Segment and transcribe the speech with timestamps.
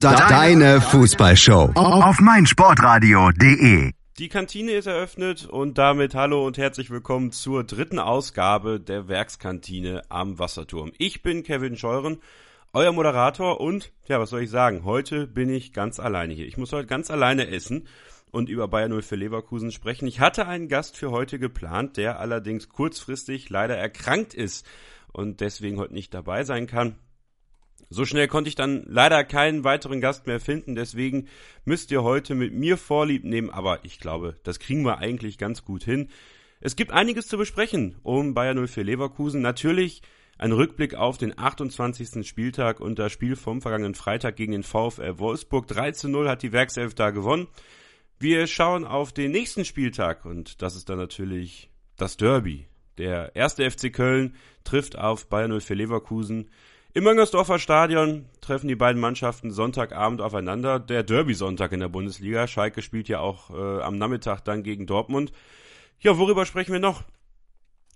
[0.00, 3.92] Deine Fußballshow auf meinsportradio.de.
[4.18, 10.00] Die Kantine ist eröffnet und damit hallo und herzlich willkommen zur dritten Ausgabe der Werkskantine
[10.08, 10.92] am Wasserturm.
[10.96, 12.16] Ich bin Kevin Scheuren,
[12.72, 16.46] euer Moderator und, ja, was soll ich sagen, heute bin ich ganz alleine hier.
[16.46, 17.86] Ich muss heute ganz alleine essen
[18.30, 20.06] und über Bayern 04 Leverkusen sprechen.
[20.06, 24.64] Ich hatte einen Gast für heute geplant, der allerdings kurzfristig leider erkrankt ist
[25.12, 26.96] und deswegen heute nicht dabei sein kann.
[27.90, 31.26] So schnell konnte ich dann leider keinen weiteren Gast mehr finden, deswegen
[31.64, 35.64] müsst ihr heute mit mir Vorlieb nehmen, aber ich glaube, das kriegen wir eigentlich ganz
[35.64, 36.08] gut hin.
[36.60, 39.40] Es gibt einiges zu besprechen um Bayern 04 Leverkusen.
[39.40, 40.02] Natürlich
[40.38, 42.26] ein Rückblick auf den 28.
[42.26, 45.66] Spieltag und das Spiel vom vergangenen Freitag gegen den VfL Wolfsburg.
[45.66, 47.48] 3 zu 0 hat die Werkself da gewonnen.
[48.18, 52.66] Wir schauen auf den nächsten Spieltag und das ist dann natürlich das Derby.
[52.98, 56.50] Der erste FC Köln trifft auf Bayern 04 Leverkusen.
[56.92, 60.80] Im Möngersdorfer Stadion treffen die beiden Mannschaften Sonntagabend aufeinander.
[60.80, 62.48] Der Derby-Sonntag in der Bundesliga.
[62.48, 65.30] Schalke spielt ja auch äh, am Nachmittag dann gegen Dortmund.
[66.00, 67.04] Ja, worüber sprechen wir noch?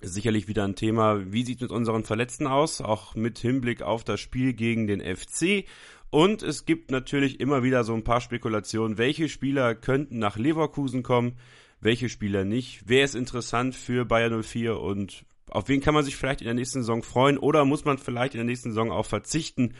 [0.00, 4.04] Sicherlich wieder ein Thema, wie sieht es mit unseren Verletzten aus, auch mit Hinblick auf
[4.04, 5.64] das Spiel gegen den FC.
[6.10, 11.02] Und es gibt natürlich immer wieder so ein paar Spekulationen, welche Spieler könnten nach Leverkusen
[11.02, 11.36] kommen,
[11.80, 16.16] welche Spieler nicht, wer ist interessant für Bayern 04 und auf wen kann man sich
[16.16, 19.06] vielleicht in der nächsten Saison freuen oder muss man vielleicht in der nächsten Saison auch
[19.06, 19.74] verzichten?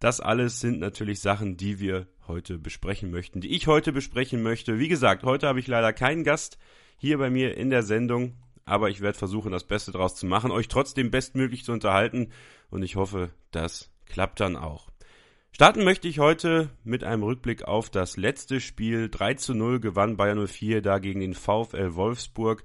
[0.00, 4.78] Das alles sind natürlich Sachen, die wir heute besprechen möchten, die ich heute besprechen möchte.
[4.78, 6.58] Wie gesagt, heute habe ich leider keinen Gast
[6.96, 10.50] hier bei mir in der Sendung, aber ich werde versuchen, das Beste draus zu machen,
[10.50, 12.30] euch trotzdem bestmöglich zu unterhalten
[12.70, 14.88] und ich hoffe, das klappt dann auch.
[15.52, 19.08] Starten möchte ich heute mit einem Rückblick auf das letzte Spiel.
[19.10, 22.62] 3 zu 0 gewann Bayern 04 da gegen den VfL Wolfsburg.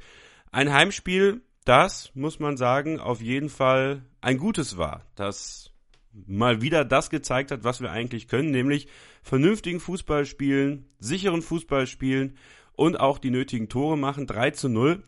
[0.52, 5.72] Ein Heimspiel, das, muss man sagen, auf jeden Fall ein gutes war, das
[6.14, 8.88] mal wieder das gezeigt hat, was wir eigentlich können, nämlich
[9.24, 12.38] vernünftigen Fußball spielen, sicheren Fußball spielen
[12.74, 14.28] und auch die nötigen Tore machen.
[14.28, 15.04] 3 zu 0.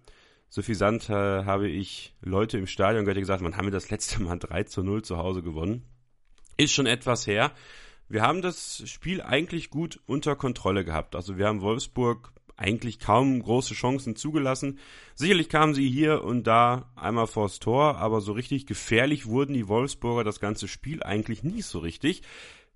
[0.49, 4.21] Suffisant äh, habe ich Leute im Stadion gehört, die gesagt haben, haben wir das letzte
[4.21, 5.83] Mal 3 zu 0 zu Hause gewonnen.
[6.57, 7.51] Ist schon etwas her.
[8.07, 11.15] Wir haben das Spiel eigentlich gut unter Kontrolle gehabt.
[11.15, 14.79] Also wir haben Wolfsburg eigentlich kaum große Chancen zugelassen.
[15.13, 19.67] Sicherlich kamen sie hier und da einmal vors Tor, aber so richtig gefährlich wurden die
[19.67, 22.21] Wolfsburger das ganze Spiel eigentlich nicht so richtig.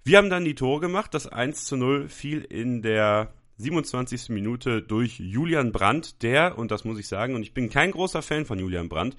[0.03, 1.13] Wir haben dann die Tore gemacht.
[1.13, 4.29] Das 1 zu 0 fiel in der 27.
[4.29, 8.21] Minute durch Julian Brandt, der, und das muss ich sagen, und ich bin kein großer
[8.21, 9.17] Fan von Julian Brandt,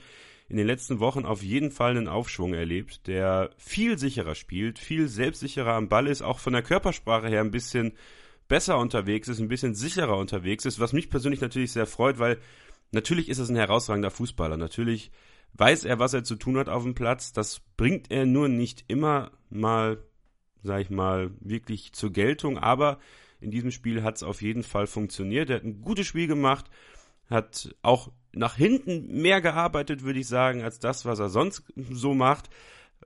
[0.48, 5.08] in den letzten Wochen auf jeden Fall einen Aufschwung erlebt, der viel sicherer spielt, viel
[5.08, 7.92] selbstsicherer am Ball ist, auch von der Körpersprache her ein bisschen
[8.50, 12.38] besser unterwegs ist, ein bisschen sicherer unterwegs ist, was mich persönlich natürlich sehr freut, weil
[12.90, 14.56] natürlich ist es ein herausragender Fußballer.
[14.56, 15.12] Natürlich
[15.54, 17.32] weiß er, was er zu tun hat auf dem Platz.
[17.32, 20.02] Das bringt er nur nicht immer mal,
[20.64, 22.58] sag ich mal, wirklich zur Geltung.
[22.58, 22.98] Aber
[23.40, 25.48] in diesem Spiel hat es auf jeden Fall funktioniert.
[25.48, 26.68] Er hat ein gutes Spiel gemacht,
[27.28, 32.14] hat auch nach hinten mehr gearbeitet, würde ich sagen, als das, was er sonst so
[32.14, 32.50] macht.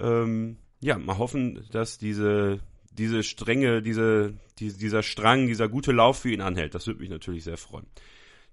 [0.00, 2.61] Ähm, ja, mal hoffen, dass diese
[2.97, 6.75] diese Stränge, diese, die, dieser Strang, dieser gute Lauf für ihn anhält.
[6.75, 7.87] Das würde mich natürlich sehr freuen.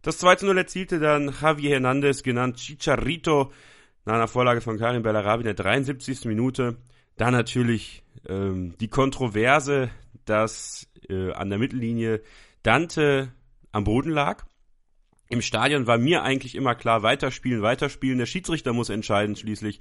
[0.01, 3.51] Das 2 zu 0 erzielte dann Javier Hernandez, genannt Chicharito,
[4.05, 6.25] nach einer Vorlage von Karim Bellarabi in der 73.
[6.25, 6.77] Minute.
[7.17, 9.91] Da natürlich ähm, die Kontroverse,
[10.25, 12.21] dass äh, an der Mittellinie
[12.63, 13.31] Dante
[13.71, 14.45] am Boden lag.
[15.29, 18.17] Im Stadion war mir eigentlich immer klar, weiterspielen, weiterspielen.
[18.17, 19.79] Der Schiedsrichter muss entscheiden schließlich,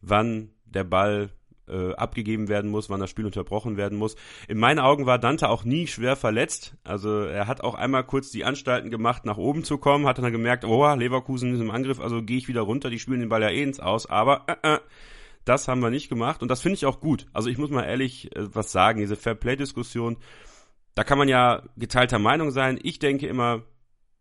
[0.00, 1.30] wann der Ball
[1.68, 4.16] äh, abgegeben werden muss, wann das Spiel unterbrochen werden muss.
[4.48, 6.76] In meinen Augen war Dante auch nie schwer verletzt.
[6.84, 10.32] Also er hat auch einmal kurz die Anstalten gemacht, nach oben zu kommen, hat dann
[10.32, 13.42] gemerkt, oh, Leverkusen ist im Angriff, also gehe ich wieder runter, die spielen den Ball
[13.42, 14.78] ja eh ins Aus, aber äh, äh,
[15.44, 17.26] das haben wir nicht gemacht und das finde ich auch gut.
[17.32, 20.16] Also ich muss mal ehrlich äh, was sagen, diese Fairplay-Diskussion,
[20.94, 22.78] da kann man ja geteilter Meinung sein.
[22.82, 23.62] Ich denke immer,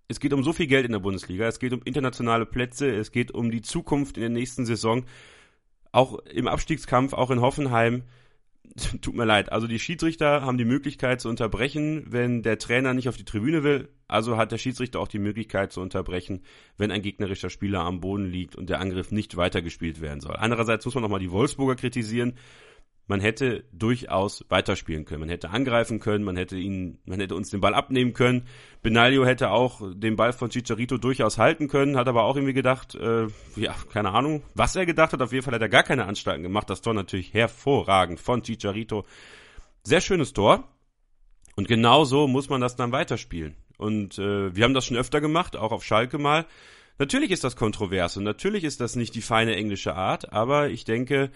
[0.08, 3.12] es geht um so viel Geld in der Bundesliga, es geht um internationale Plätze, es
[3.12, 5.06] geht um die Zukunft in der nächsten Saison
[5.94, 8.04] auch im Abstiegskampf, auch in Hoffenheim,
[9.02, 9.52] tut mir leid.
[9.52, 13.64] Also die Schiedsrichter haben die Möglichkeit zu unterbrechen, wenn der Trainer nicht auf die Tribüne
[13.64, 13.90] will.
[14.08, 16.44] Also hat der Schiedsrichter auch die Möglichkeit zu unterbrechen,
[16.78, 20.36] wenn ein gegnerischer Spieler am Boden liegt und der Angriff nicht weitergespielt werden soll.
[20.36, 22.34] Andererseits muss man nochmal die Wolfsburger kritisieren
[23.08, 25.22] man hätte durchaus weiterspielen können.
[25.22, 28.48] Man hätte angreifen können, man hätte ihn, man hätte uns den Ball abnehmen können.
[28.82, 32.96] Benaglio hätte auch den Ball von Chicharito durchaus halten können, hat aber auch irgendwie gedacht,
[32.96, 35.22] äh, ja, keine Ahnung, was er gedacht hat.
[35.22, 36.70] Auf jeden Fall hat er gar keine Anstalten gemacht.
[36.70, 39.06] Das Tor natürlich hervorragend von Chicharito.
[39.84, 40.70] Sehr schönes Tor.
[41.56, 43.56] Und genau so muss man das dann weiterspielen.
[43.78, 46.46] Und äh, wir haben das schon öfter gemacht, auch auf Schalke mal.
[47.00, 50.86] Natürlich ist das kontrovers und natürlich ist das nicht die feine englische Art, aber ich
[50.86, 51.32] denke,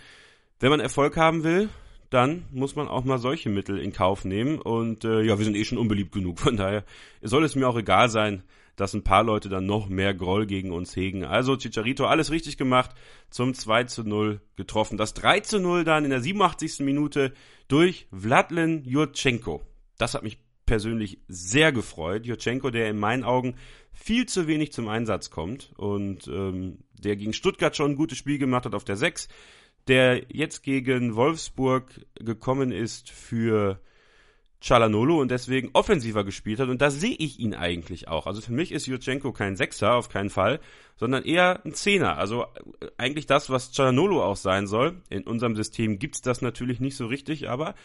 [0.59, 1.69] wenn man Erfolg haben will,
[2.09, 4.59] dann muss man auch mal solche Mittel in Kauf nehmen.
[4.59, 6.39] Und äh, ja, wir sind eh schon unbeliebt genug.
[6.39, 6.83] Von daher
[7.21, 8.43] soll es mir auch egal sein,
[8.75, 11.25] dass ein paar Leute dann noch mehr Groll gegen uns hegen.
[11.25, 12.91] Also Chicharito alles richtig gemacht,
[13.29, 14.97] zum 2 zu 0 getroffen.
[14.97, 16.79] Das 3 zu 0 dann in der 87.
[16.79, 17.33] Minute
[17.67, 19.63] durch Vladlen Jurchenko.
[19.97, 22.25] Das hat mich persönlich sehr gefreut.
[22.25, 23.55] Jurchenko, der in meinen Augen
[23.93, 28.37] viel zu wenig zum Einsatz kommt und ähm, der gegen Stuttgart schon ein gutes Spiel
[28.37, 29.27] gemacht hat auf der 6,
[29.87, 33.79] der jetzt gegen Wolfsburg gekommen ist für
[34.59, 36.69] Chalanolo und deswegen offensiver gespielt hat.
[36.69, 38.25] Und da sehe ich ihn eigentlich auch.
[38.25, 40.59] Also für mich ist Jutschenko kein Sechser, auf keinen Fall,
[40.95, 42.17] sondern eher ein Zehner.
[42.17, 45.01] Also äh, eigentlich das, was Chalanolo auch sein soll.
[45.09, 47.75] In unserem System gibt's das natürlich nicht so richtig, aber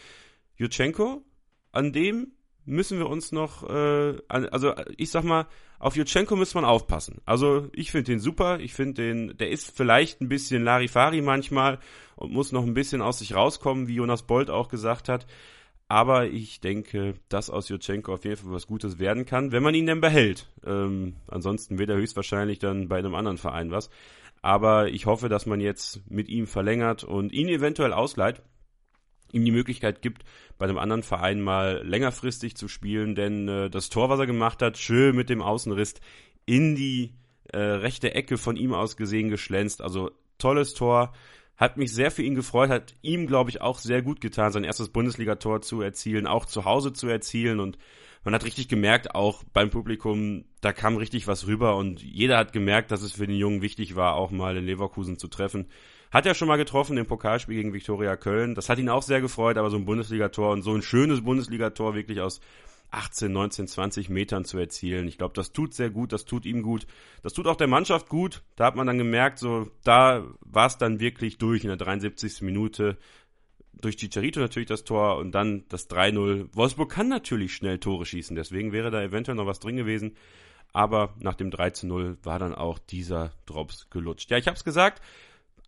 [0.57, 1.23] Jutschenko,
[1.71, 2.33] an dem
[2.65, 5.47] müssen wir uns noch, äh, also ich sag mal,
[5.79, 7.21] auf Jutschenko muss man aufpassen.
[7.25, 11.79] Also ich finde den super, ich finde den, der ist vielleicht ein bisschen Larifari manchmal
[12.15, 15.27] und muss noch ein bisschen aus sich rauskommen, wie Jonas Bolt auch gesagt hat.
[15.89, 19.75] Aber ich denke, dass aus Jutschenko auf jeden Fall was Gutes werden kann, wenn man
[19.75, 20.49] ihn denn behält.
[20.65, 23.89] Ähm, ansonsten wird er höchstwahrscheinlich dann bei einem anderen Verein was.
[24.41, 28.41] Aber ich hoffe, dass man jetzt mit ihm verlängert und ihn eventuell ausleiht,
[29.33, 30.23] ihm die Möglichkeit gibt,
[30.57, 34.61] bei einem anderen Verein mal längerfristig zu spielen, denn äh, das Tor, was er gemacht
[34.61, 35.95] hat, schön mit dem Außenriss
[36.45, 37.13] in die
[37.51, 39.81] äh, rechte Ecke von ihm aus gesehen geschlänzt.
[39.81, 41.13] Also tolles Tor.
[41.55, 44.63] Hat mich sehr für ihn gefreut, hat ihm, glaube ich, auch sehr gut getan, sein
[44.63, 47.77] erstes Bundesligator zu erzielen, auch zu Hause zu erzielen und
[48.23, 52.53] man hat richtig gemerkt, auch beim Publikum, da kam richtig was rüber und jeder hat
[52.53, 55.67] gemerkt, dass es für den Jungen wichtig war, auch mal in Leverkusen zu treffen.
[56.13, 58.53] Hat er schon mal getroffen im Pokalspiel gegen Viktoria Köln.
[58.53, 61.95] Das hat ihn auch sehr gefreut, aber so ein Bundesligator und so ein schönes Bundesligator
[61.95, 62.39] wirklich aus
[62.91, 65.07] 18, 19, 20 Metern zu erzielen.
[65.07, 66.85] Ich glaube, das tut sehr gut, das tut ihm gut.
[67.23, 68.43] Das tut auch der Mannschaft gut.
[68.55, 72.43] Da hat man dann gemerkt, so, da war es dann wirklich durch in der 73.
[72.43, 72.99] Minute.
[73.73, 76.49] Durch Chicharito natürlich das Tor und dann das 3-0.
[76.53, 80.15] Wolfsburg kann natürlich schnell Tore schießen, deswegen wäre da eventuell noch was drin gewesen.
[80.73, 84.29] Aber nach dem 3-0 war dann auch dieser Drops gelutscht.
[84.29, 85.01] Ja, ich habe es gesagt,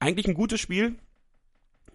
[0.06, 0.96] eigentlich ein gutes Spiel.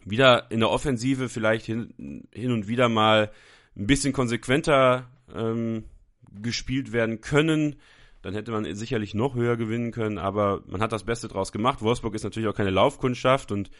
[0.05, 3.31] Wieder in der Offensive vielleicht hin, hin und wieder mal
[3.77, 5.85] ein bisschen konsequenter ähm,
[6.43, 7.77] gespielt werden können.
[8.23, 11.81] Dann hätte man sicherlich noch höher gewinnen können, aber man hat das Beste draus gemacht.
[11.81, 13.71] Wolfsburg ist natürlich auch keine Laufkundschaft und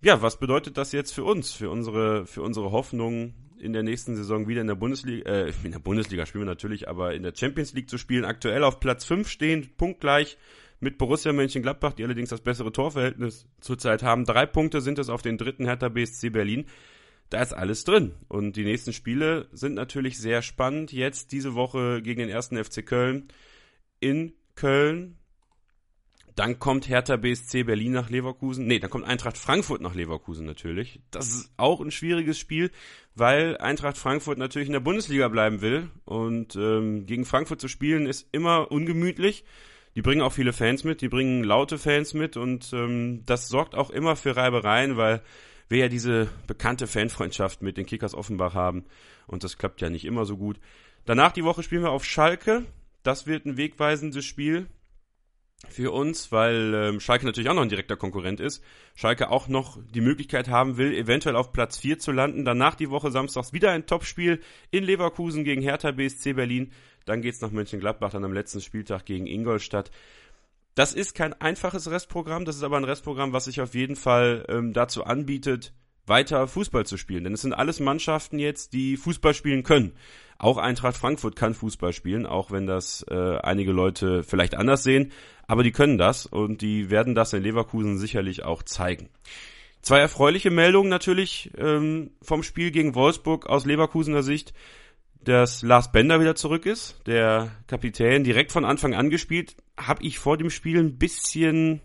[0.00, 4.14] ja, was bedeutet das jetzt für uns, für unsere, für unsere Hoffnung, in der nächsten
[4.14, 7.34] Saison wieder in der Bundesliga, äh, in der Bundesliga spielen wir natürlich, aber in der
[7.34, 10.38] Champions League zu spielen, aktuell auf Platz 5 stehen, punktgleich
[10.80, 14.24] mit Borussia Mönchengladbach, die allerdings das bessere Torverhältnis zurzeit haben.
[14.24, 16.66] Drei Punkte sind es auf den dritten Hertha BSC Berlin
[17.30, 18.14] da ist alles drin.
[18.28, 20.92] Und die nächsten Spiele sind natürlich sehr spannend.
[20.92, 23.28] Jetzt diese Woche gegen den ersten FC Köln
[24.00, 25.18] in Köln.
[26.34, 28.66] Dann kommt Hertha BSC Berlin nach Leverkusen.
[28.66, 31.00] Nee, dann kommt Eintracht Frankfurt nach Leverkusen natürlich.
[31.10, 32.70] Das ist auch ein schwieriges Spiel,
[33.16, 35.90] weil Eintracht Frankfurt natürlich in der Bundesliga bleiben will.
[36.04, 39.44] Und ähm, gegen Frankfurt zu spielen ist immer ungemütlich.
[39.98, 43.74] Die bringen auch viele Fans mit, die bringen laute Fans mit und ähm, das sorgt
[43.74, 45.22] auch immer für Reibereien, weil
[45.68, 48.84] wir ja diese bekannte Fanfreundschaft mit den Kickers Offenbach haben
[49.26, 50.60] und das klappt ja nicht immer so gut.
[51.04, 52.64] Danach die Woche spielen wir auf Schalke.
[53.02, 54.68] Das wird ein wegweisendes Spiel
[55.66, 58.62] für uns, weil ähm, Schalke natürlich auch noch ein direkter Konkurrent ist.
[58.94, 62.44] Schalke auch noch die Möglichkeit haben will, eventuell auf Platz 4 zu landen.
[62.44, 64.40] Danach die Woche samstags wieder ein Topspiel
[64.70, 66.72] in Leverkusen gegen Hertha BSC Berlin.
[67.06, 69.90] Dann geht's nach Mönchengladbach dann am letzten Spieltag gegen Ingolstadt.
[70.76, 74.44] Das ist kein einfaches Restprogramm, das ist aber ein Restprogramm, was sich auf jeden Fall
[74.48, 75.72] ähm, dazu anbietet,
[76.08, 77.24] weiter Fußball zu spielen.
[77.24, 79.92] Denn es sind alles Mannschaften jetzt, die Fußball spielen können.
[80.38, 85.12] Auch Eintracht Frankfurt kann Fußball spielen, auch wenn das äh, einige Leute vielleicht anders sehen.
[85.46, 89.08] Aber die können das und die werden das in Leverkusen sicherlich auch zeigen.
[89.82, 94.52] Zwei erfreuliche Meldungen natürlich ähm, vom Spiel gegen Wolfsburg aus Leverkusener Sicht
[95.28, 100.18] dass Lars Bender wieder zurück ist, der Kapitän, direkt von Anfang an gespielt, habe ich
[100.18, 101.80] vor dem Spiel ein bisschen,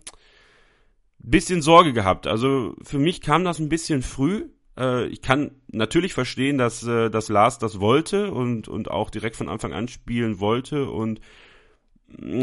[1.30, 2.26] bisschen Sorge gehabt.
[2.26, 4.48] Also für mich kam das ein bisschen früh.
[4.78, 9.36] Äh, ich kann natürlich verstehen, dass, äh, dass Lars das wollte und, und auch direkt
[9.36, 11.20] von Anfang an spielen wollte und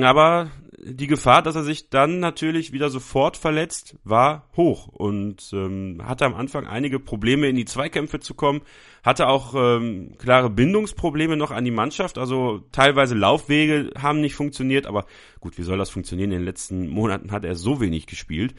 [0.04, 0.52] aber
[0.84, 4.88] die Gefahr, dass er sich dann natürlich wieder sofort verletzt, war hoch.
[4.88, 8.62] Und ähm, hatte am Anfang einige Probleme in die Zweikämpfe zu kommen,
[9.04, 14.88] hatte auch ähm, klare Bindungsprobleme noch an die Mannschaft, also teilweise Laufwege haben nicht funktioniert,
[14.88, 15.06] aber
[15.40, 16.32] gut, wie soll das funktionieren?
[16.32, 18.56] In den letzten Monaten hat er so wenig gespielt,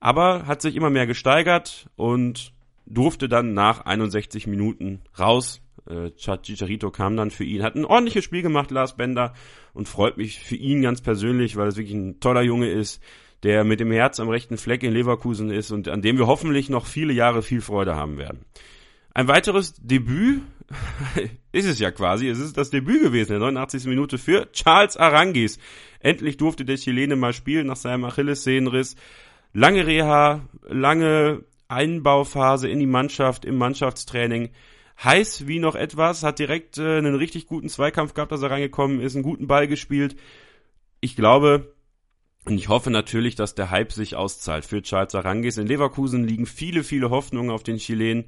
[0.00, 2.52] aber hat sich immer mehr gesteigert und
[2.86, 8.24] durfte dann nach 61 Minuten raus äh, Chicharito kam dann für ihn, hat ein ordentliches
[8.24, 9.34] Spiel gemacht, Lars Bender,
[9.74, 13.02] und freut mich für ihn ganz persönlich, weil es wirklich ein toller Junge ist,
[13.42, 16.68] der mit dem Herz am rechten Fleck in Leverkusen ist und an dem wir hoffentlich
[16.68, 18.44] noch viele Jahre viel Freude haben werden.
[19.14, 20.42] Ein weiteres Debüt
[21.52, 22.28] ist es ja quasi.
[22.28, 23.86] Es ist das Debüt gewesen, der 89.
[23.86, 25.58] Minute für Charles Arangis.
[26.00, 28.96] Endlich durfte der Chilene mal spielen nach seinem Achillessehnenriss.
[29.52, 34.50] Lange Reha, lange Einbauphase in die Mannschaft, im Mannschaftstraining.
[35.02, 39.00] Heiß wie noch etwas, hat direkt äh, einen richtig guten Zweikampf gehabt, dass er reingekommen
[39.00, 40.16] ist, einen guten Ball gespielt.
[41.00, 41.72] Ich glaube,
[42.44, 45.58] und ich hoffe natürlich, dass der Hype sich auszahlt für Charles Arangis.
[45.58, 48.24] In Leverkusen liegen viele, viele Hoffnungen auf den Chilen.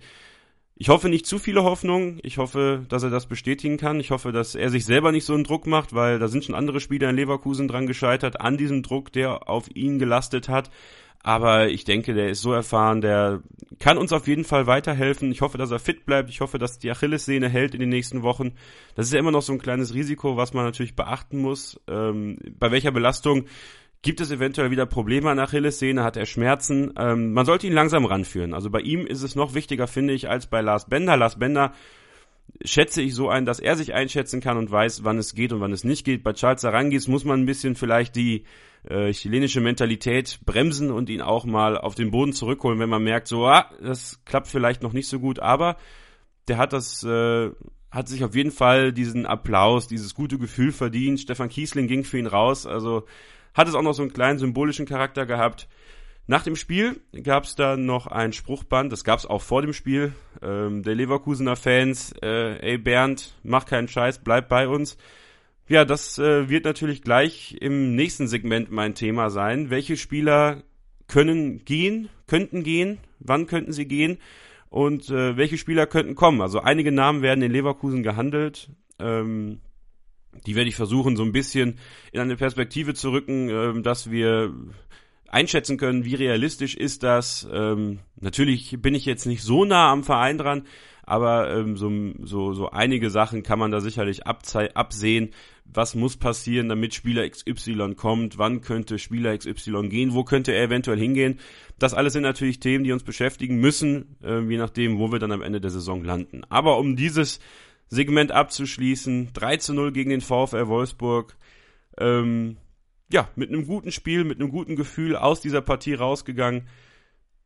[0.77, 2.21] Ich hoffe nicht zu viele Hoffnungen.
[2.23, 3.99] Ich hoffe, dass er das bestätigen kann.
[3.99, 6.55] Ich hoffe, dass er sich selber nicht so einen Druck macht, weil da sind schon
[6.55, 10.71] andere Spieler in Leverkusen dran gescheitert, an diesem Druck, der auf ihn gelastet hat.
[11.23, 13.43] Aber ich denke, der ist so erfahren, der
[13.79, 15.31] kann uns auf jeden Fall weiterhelfen.
[15.31, 16.31] Ich hoffe, dass er fit bleibt.
[16.31, 18.53] Ich hoffe, dass die Achillessehne hält in den nächsten Wochen.
[18.95, 21.79] Das ist ja immer noch so ein kleines Risiko, was man natürlich beachten muss.
[21.89, 23.47] Ähm, bei welcher Belastung
[24.03, 26.03] Gibt es eventuell wieder Probleme an Achillessehne?
[26.03, 26.95] Hat er Schmerzen?
[26.97, 28.55] Ähm, man sollte ihn langsam ranführen.
[28.55, 31.19] Also bei ihm ist es noch wichtiger, finde ich, als bei Lars Bender.
[31.19, 31.75] Lars Bender
[32.65, 35.61] schätze ich so ein, dass er sich einschätzen kann und weiß, wann es geht und
[35.61, 36.23] wann es nicht geht.
[36.23, 38.45] Bei Charles Arangis muss man ein bisschen vielleicht die
[38.89, 43.29] äh, chilenische Mentalität bremsen und ihn auch mal auf den Boden zurückholen, wenn man merkt,
[43.29, 45.77] so, ah, das klappt vielleicht noch nicht so gut, aber
[46.49, 47.51] der hat das, äh,
[47.91, 51.21] hat sich auf jeden Fall diesen Applaus, dieses gute Gefühl verdient.
[51.21, 53.05] Stefan Kiesling ging für ihn raus, also
[53.55, 55.69] hat es auch noch so einen kleinen symbolischen Charakter gehabt.
[56.27, 59.73] Nach dem Spiel gab es dann noch ein Spruchband, das gab es auch vor dem
[59.73, 64.97] Spiel, ähm, der Leverkusener Fans, äh, ey Bernd, mach keinen Scheiß, bleib bei uns.
[65.71, 69.71] Ja, das äh, wird natürlich gleich im nächsten Segment mein Thema sein.
[69.71, 70.65] Welche Spieler
[71.07, 74.19] können gehen, könnten gehen, wann könnten sie gehen
[74.69, 76.41] und äh, welche Spieler könnten kommen?
[76.41, 78.69] Also einige Namen werden in Leverkusen gehandelt.
[78.99, 79.61] Ähm,
[80.45, 81.79] die werde ich versuchen, so ein bisschen
[82.11, 84.53] in eine Perspektive zu rücken, äh, dass wir
[85.29, 87.49] einschätzen können, wie realistisch ist das.
[87.53, 90.65] Ähm, natürlich bin ich jetzt nicht so nah am Verein dran,
[91.05, 91.91] aber ähm, so,
[92.25, 95.31] so, so einige Sachen kann man da sicherlich absehen.
[95.73, 98.39] Was muss passieren, damit Spieler XY kommt?
[98.39, 100.15] Wann könnte Spieler XY gehen?
[100.15, 101.39] Wo könnte er eventuell hingehen?
[101.79, 105.33] Das alles sind natürlich Themen, die uns beschäftigen müssen, äh, je nachdem, wo wir dann
[105.33, 106.43] am Ende der Saison landen.
[106.49, 107.41] Aber um dieses
[107.91, 109.33] Segment abzuschließen.
[109.33, 111.37] 3 zu 0 gegen den VfL Wolfsburg.
[111.99, 112.57] Ähm,
[113.13, 116.69] ja, mit einem guten Spiel, mit einem guten Gefühl aus dieser Partie rausgegangen.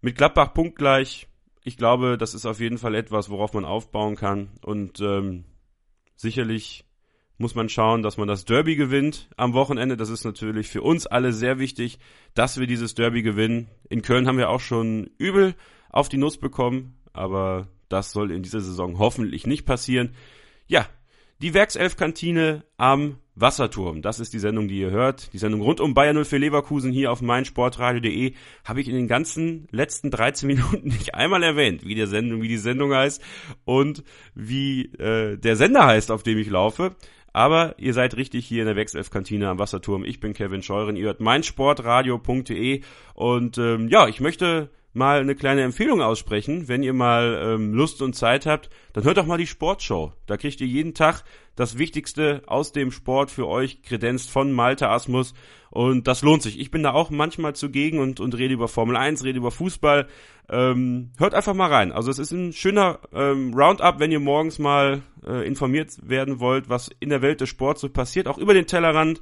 [0.02, 1.28] Mit Gladbach punktgleich.
[1.62, 4.50] Ich glaube, das ist auf jeden Fall etwas, worauf man aufbauen kann.
[4.60, 5.44] Und ähm,
[6.14, 6.84] sicherlich
[7.38, 9.96] muss man schauen, dass man das Derby gewinnt am Wochenende.
[9.96, 11.98] Das ist natürlich für uns alle sehr wichtig,
[12.34, 13.68] dass wir dieses Derby gewinnen.
[13.88, 15.54] In Köln haben wir auch schon übel
[15.90, 20.14] auf die Nuss bekommen, aber das soll in dieser Saison hoffentlich nicht passieren.
[20.66, 20.88] Ja,
[21.40, 24.00] die Werkself-Kantine am Wasserturm.
[24.00, 25.32] Das ist die Sendung, die ihr hört.
[25.32, 29.66] Die Sendung rund um Bayern 04 Leverkusen hier auf meinsportradio.de habe ich in den ganzen
[29.70, 33.20] letzten 13 Minuten nicht einmal erwähnt, wie der Sendung, wie die Sendung heißt
[33.64, 36.94] und wie äh, der Sender heißt, auf dem ich laufe.
[37.34, 40.04] Aber ihr seid richtig hier in der Werkself-Kantine am Wasserturm.
[40.04, 40.94] Ich bin Kevin Scheuren.
[40.94, 42.82] Ihr hört meinsportradio.de
[43.14, 46.68] und ähm, ja, ich möchte mal eine kleine Empfehlung aussprechen.
[46.68, 50.12] Wenn ihr mal ähm, Lust und Zeit habt, dann hört doch mal die Sportshow.
[50.26, 51.24] Da kriegt ihr jeden Tag
[51.56, 55.34] das Wichtigste aus dem Sport für euch kredenzt von Malte Asmus.
[55.70, 56.58] Und das lohnt sich.
[56.60, 60.06] Ich bin da auch manchmal zugegen und, und rede über Formel 1, rede über Fußball.
[60.48, 61.90] Ähm, hört einfach mal rein.
[61.90, 66.68] Also es ist ein schöner ähm, Roundup, wenn ihr morgens mal äh, informiert werden wollt,
[66.68, 69.20] was in der Welt des Sports so passiert, auch über den Tellerrand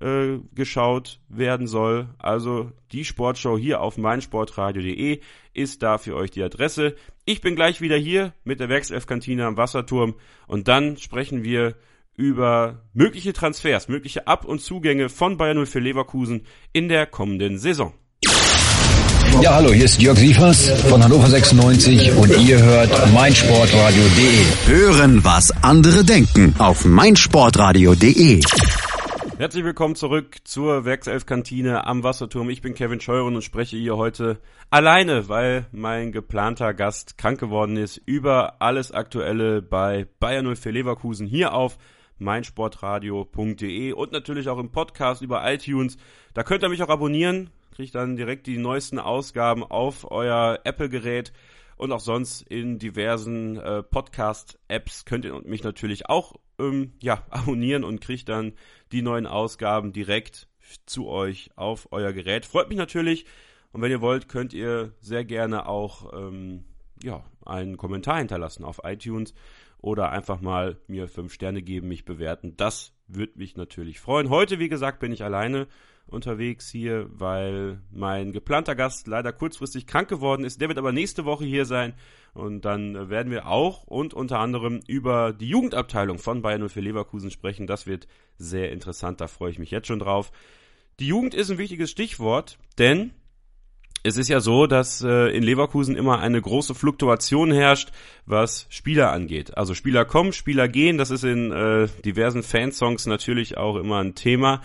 [0.00, 2.08] äh, geschaut werden soll.
[2.18, 5.20] Also die Sportshow hier auf meinsportradio.de
[5.54, 6.94] ist da für euch die Adresse.
[7.24, 10.14] Ich bin gleich wieder hier mit der Werkself-Kantine am Wasserturm
[10.46, 11.74] und dann sprechen wir
[12.16, 17.58] über mögliche Transfers, mögliche Ab- und Zugänge von Bayern 0 für Leverkusen in der kommenden
[17.58, 17.94] Saison.
[19.40, 24.44] Ja, hallo, hier ist Jörg Sievers von Hannover 96 und ihr hört meinsportradio.de.
[24.66, 28.40] Hören, was andere denken auf meinsportradio.de.
[29.38, 32.50] Herzlich willkommen zurück zur Werkself-Kantine am Wasserturm.
[32.50, 37.76] Ich bin Kevin Scheuren und spreche hier heute alleine, weil mein geplanter Gast krank geworden
[37.76, 41.78] ist, über alles Aktuelle bei Bayern 04 Leverkusen hier auf
[42.18, 45.98] meinsportradio.de und natürlich auch im Podcast über iTunes.
[46.34, 51.32] Da könnt ihr mich auch abonnieren, kriegt dann direkt die neuesten Ausgaben auf euer Apple-Gerät
[51.76, 57.84] und auch sonst in diversen äh, Podcast-Apps könnt ihr mich natürlich auch ähm, ja, abonnieren
[57.84, 58.52] und kriegt dann
[58.92, 60.48] die neuen Ausgaben direkt
[60.86, 62.44] zu euch auf euer Gerät.
[62.44, 63.24] Freut mich natürlich.
[63.72, 66.64] Und wenn ihr wollt, könnt ihr sehr gerne auch ähm,
[67.02, 69.34] ja, einen Kommentar hinterlassen auf iTunes
[69.80, 72.56] oder einfach mal mir fünf Sterne geben, mich bewerten.
[72.56, 74.30] Das Würde mich natürlich freuen.
[74.30, 75.68] Heute, wie gesagt, bin ich alleine
[76.06, 80.60] unterwegs hier, weil mein geplanter Gast leider kurzfristig krank geworden ist.
[80.60, 81.94] Der wird aber nächste Woche hier sein
[82.34, 87.30] und dann werden wir auch und unter anderem über die Jugendabteilung von Bayern 04 Leverkusen
[87.30, 87.66] sprechen.
[87.66, 90.30] Das wird sehr interessant, da freue ich mich jetzt schon drauf.
[91.00, 93.12] Die Jugend ist ein wichtiges Stichwort, denn
[94.02, 97.90] es ist ja so, dass äh, in Leverkusen immer eine große Fluktuation herrscht,
[98.26, 99.56] was Spieler angeht.
[99.56, 104.14] Also Spieler kommen, Spieler gehen, das ist in äh, diversen Fansongs natürlich auch immer ein
[104.14, 104.62] Thema.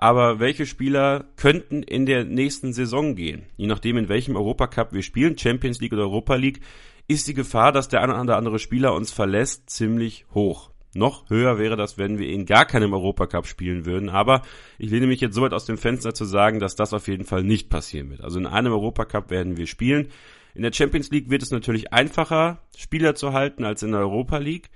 [0.00, 3.46] Aber welche Spieler könnten in der nächsten Saison gehen?
[3.56, 6.60] Je nachdem, in welchem Europacup wir spielen, Champions League oder Europa League,
[7.08, 10.70] ist die Gefahr, dass der eine oder andere Spieler uns verlässt, ziemlich hoch.
[10.94, 14.08] Noch höher wäre das, wenn wir in gar keinem Europacup spielen würden.
[14.08, 14.42] Aber
[14.78, 17.24] ich lehne mich jetzt so weit aus dem Fenster zu sagen, dass das auf jeden
[17.24, 18.22] Fall nicht passieren wird.
[18.22, 20.08] Also in einem Europacup werden wir spielen.
[20.54, 24.38] In der Champions League wird es natürlich einfacher, Spieler zu halten als in der Europa
[24.38, 24.70] League.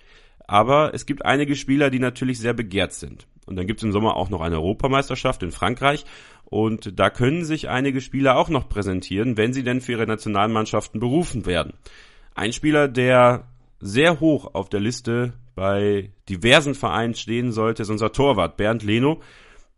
[0.46, 3.26] Aber es gibt einige Spieler, die natürlich sehr begehrt sind.
[3.46, 6.04] Und dann gibt es im Sommer auch noch eine Europameisterschaft in Frankreich.
[6.44, 11.00] Und da können sich einige Spieler auch noch präsentieren, wenn sie denn für ihre Nationalmannschaften
[11.00, 11.74] berufen werden.
[12.34, 13.48] Ein Spieler, der
[13.80, 19.20] sehr hoch auf der Liste bei diversen Vereinen stehen sollte, ist unser Torwart Bernd Leno.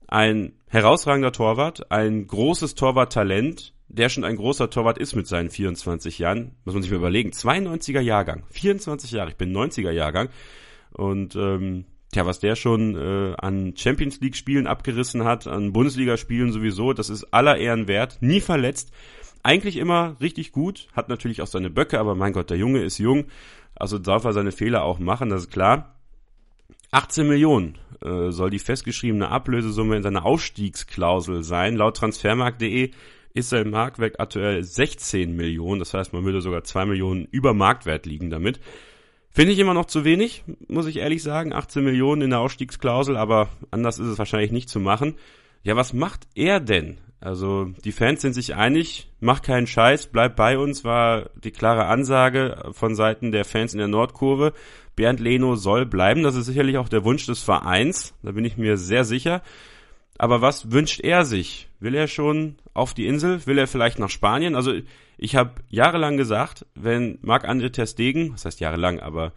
[0.07, 6.19] Ein herausragender Torwart, ein großes Torwarttalent, der schon ein großer Torwart ist mit seinen 24
[6.19, 6.53] Jahren.
[6.65, 7.31] Muss man sich mal überlegen.
[7.31, 10.29] 92er Jahrgang, 24 Jahre, ich bin 90er Jahrgang.
[10.93, 16.17] Und ähm, Tja, was der schon äh, an Champions League Spielen abgerissen hat, an Bundesliga
[16.17, 18.93] Spielen sowieso, das ist aller Ehren wert, nie verletzt,
[19.43, 22.99] eigentlich immer richtig gut, hat natürlich auch seine Böcke, aber mein Gott, der Junge ist
[22.99, 23.25] jung
[23.75, 25.97] also darf er seine Fehler auch machen, das ist klar.
[26.93, 31.75] 18 Millionen äh, soll die festgeschriebene Ablösesumme in seiner Ausstiegsklausel sein.
[31.75, 32.93] Laut transfermarkt.de
[33.35, 35.81] ist sein Marktwert aktuell 16 Millionen.
[35.81, 38.61] Das heißt, man würde sogar 2 Millionen über Marktwert liegen damit.
[39.29, 41.53] Finde ich immer noch zu wenig, muss ich ehrlich sagen.
[41.53, 45.17] 18 Millionen in der Ausstiegsklausel, aber anders ist es wahrscheinlich nicht zu machen.
[45.65, 46.99] Ja, was macht er denn?
[47.21, 51.87] Also die Fans sind sich einig, mach keinen Scheiß, bleib bei uns, war die klare
[51.87, 54.53] Ansage von Seiten der Fans in der Nordkurve.
[54.95, 58.57] Bernd Leno soll bleiben, das ist sicherlich auch der Wunsch des Vereins, da bin ich
[58.57, 59.43] mir sehr sicher.
[60.19, 61.69] Aber was wünscht er sich?
[61.81, 63.45] Will er schon auf die Insel?
[63.47, 64.55] Will er vielleicht nach Spanien?
[64.55, 64.73] Also
[65.19, 69.33] ich habe jahrelang gesagt, wenn Marc-André Terstegen, das heißt jahrelang, aber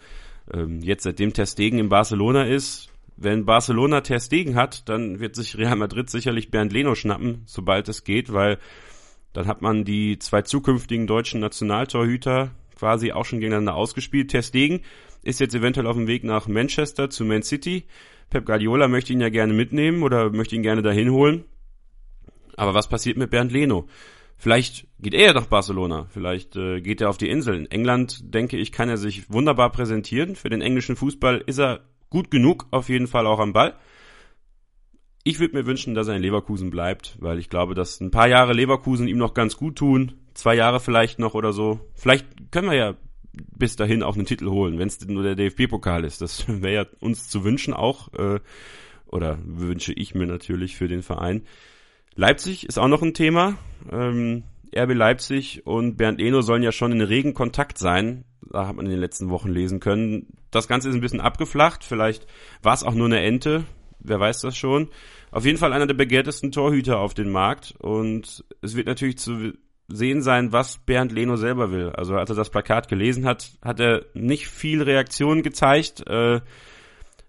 [0.53, 5.57] ähm, jetzt seitdem Terstegen in Barcelona ist, wenn Barcelona Ter Stegen hat, dann wird sich
[5.57, 8.59] Real Madrid sicherlich Bernd Leno schnappen, sobald es geht, weil
[9.33, 14.29] dann hat man die zwei zukünftigen deutschen Nationaltorhüter quasi auch schon gegeneinander ausgespielt.
[14.29, 14.81] Ter Stegen
[15.23, 17.85] ist jetzt eventuell auf dem Weg nach Manchester zu Man City.
[18.29, 21.45] Pep Guardiola möchte ihn ja gerne mitnehmen oder möchte ihn gerne dahin holen.
[22.55, 23.87] Aber was passiert mit Bernd Leno?
[24.37, 27.55] Vielleicht geht er nach Barcelona, vielleicht äh, geht er auf die Insel.
[27.55, 30.35] In England, denke ich, kann er sich wunderbar präsentieren.
[30.35, 33.75] Für den englischen Fußball ist er gut genug, auf jeden Fall auch am Ball.
[35.23, 38.27] Ich würde mir wünschen, dass er in Leverkusen bleibt, weil ich glaube, dass ein paar
[38.27, 40.13] Jahre Leverkusen ihm noch ganz gut tun.
[40.33, 41.79] Zwei Jahre vielleicht noch oder so.
[41.95, 42.95] Vielleicht können wir ja
[43.55, 46.21] bis dahin auch einen Titel holen, wenn es nur der DFB-Pokal ist.
[46.21, 48.13] Das wäre ja uns zu wünschen auch.
[48.13, 48.39] Äh,
[49.05, 51.43] oder wünsche ich mir natürlich für den Verein.
[52.15, 53.57] Leipzig ist auch noch ein Thema.
[53.91, 54.43] Ähm,
[54.75, 58.25] RB Leipzig und Bernd Eno sollen ja schon in regen Kontakt sein.
[58.51, 60.27] Da hat man in den letzten Wochen lesen können.
[60.51, 61.83] Das Ganze ist ein bisschen abgeflacht.
[61.83, 62.27] Vielleicht
[62.63, 63.63] war es auch nur eine Ente.
[63.99, 64.89] Wer weiß das schon.
[65.31, 67.75] Auf jeden Fall einer der begehrtesten Torhüter auf den Markt.
[67.79, 69.53] Und es wird natürlich zu
[69.87, 71.89] sehen sein, was Bernd Leno selber will.
[71.91, 76.05] Also als er das Plakat gelesen hat, hat er nicht viel Reaktion gezeigt.
[76.07, 76.41] Äh,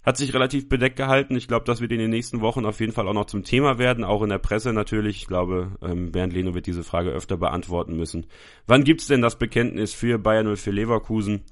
[0.09, 1.37] hat sich relativ bedeckt gehalten.
[1.37, 3.79] Ich glaube, das wird in den nächsten Wochen auf jeden Fall auch noch zum Thema
[3.79, 5.19] werden, auch in der Presse natürlich.
[5.19, 8.25] Ich glaube, ähm, Bernd Leno wird diese Frage öfter beantworten müssen.
[8.67, 11.45] Wann gibt's denn das Bekenntnis für Bayern 04 Leverkusen?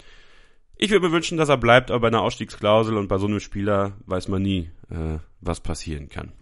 [0.75, 3.41] Ich würde mir wünschen, dass er bleibt, aber bei einer Ausstiegsklausel und bei so einem
[3.41, 6.33] Spieler weiß man nie, äh, was passieren kann.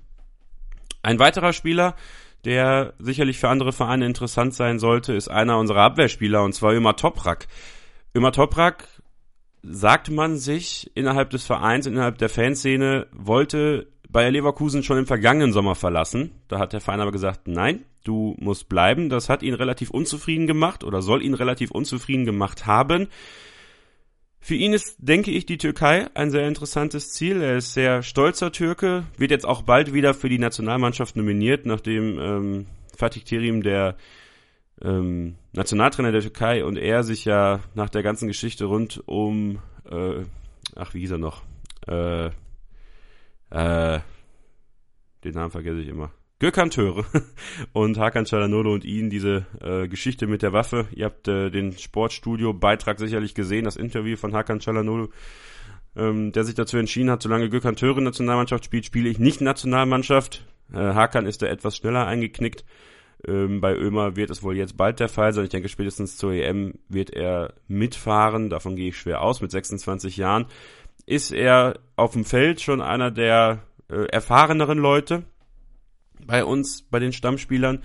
[1.02, 1.96] Ein weiterer Spieler,
[2.44, 6.96] der sicherlich für andere Vereine interessant sein sollte, ist einer unserer Abwehrspieler und zwar Ömer
[6.96, 7.46] Toprak.
[8.14, 8.88] Ömer Toprak
[9.62, 15.52] sagt man sich innerhalb des Vereins, innerhalb der Fanszene, wollte Bayer Leverkusen schon im vergangenen
[15.52, 16.30] Sommer verlassen.
[16.46, 19.08] Da hat der Verein aber gesagt, nein, du musst bleiben.
[19.08, 23.08] Das hat ihn relativ unzufrieden gemacht oder soll ihn relativ unzufrieden gemacht haben.
[24.44, 27.40] Für ihn ist, denke ich, die Türkei ein sehr interessantes Ziel.
[27.40, 32.18] Er ist sehr stolzer Türke, wird jetzt auch bald wieder für die Nationalmannschaft nominiert, nachdem
[32.18, 33.96] ähm, Fatih Terim der
[34.82, 40.24] ähm, Nationaltrainer der Türkei und er sich ja nach der ganzen Geschichte rund um, äh,
[40.76, 41.42] ach, wie hieß er noch?
[41.88, 42.26] Äh,
[43.48, 44.00] äh,
[45.24, 46.12] den Namen vergesse ich immer.
[46.40, 47.04] Gökhan Töre
[47.72, 50.86] und Hakan Çalhanoğlu und ihn diese äh, Geschichte mit der Waffe.
[50.94, 55.10] Ihr habt äh, den Sportstudio-Beitrag sicherlich gesehen, das Interview von Hakan Çalhanoğlu.
[55.96, 60.44] ähm, der sich dazu entschieden hat, solange Gökhan Töre Nationalmannschaft spielt, spiele ich nicht Nationalmannschaft.
[60.72, 62.64] Äh, Hakan ist da etwas schneller eingeknickt.
[63.26, 65.44] Ähm, bei Ömer wird es wohl jetzt bald der Fall sein.
[65.44, 68.50] Ich denke, spätestens zur EM wird er mitfahren.
[68.50, 69.40] Davon gehe ich schwer aus.
[69.40, 70.46] Mit 26 Jahren
[71.06, 75.24] ist er auf dem Feld schon einer der äh, erfahreneren Leute
[76.26, 77.80] bei uns, bei den Stammspielern.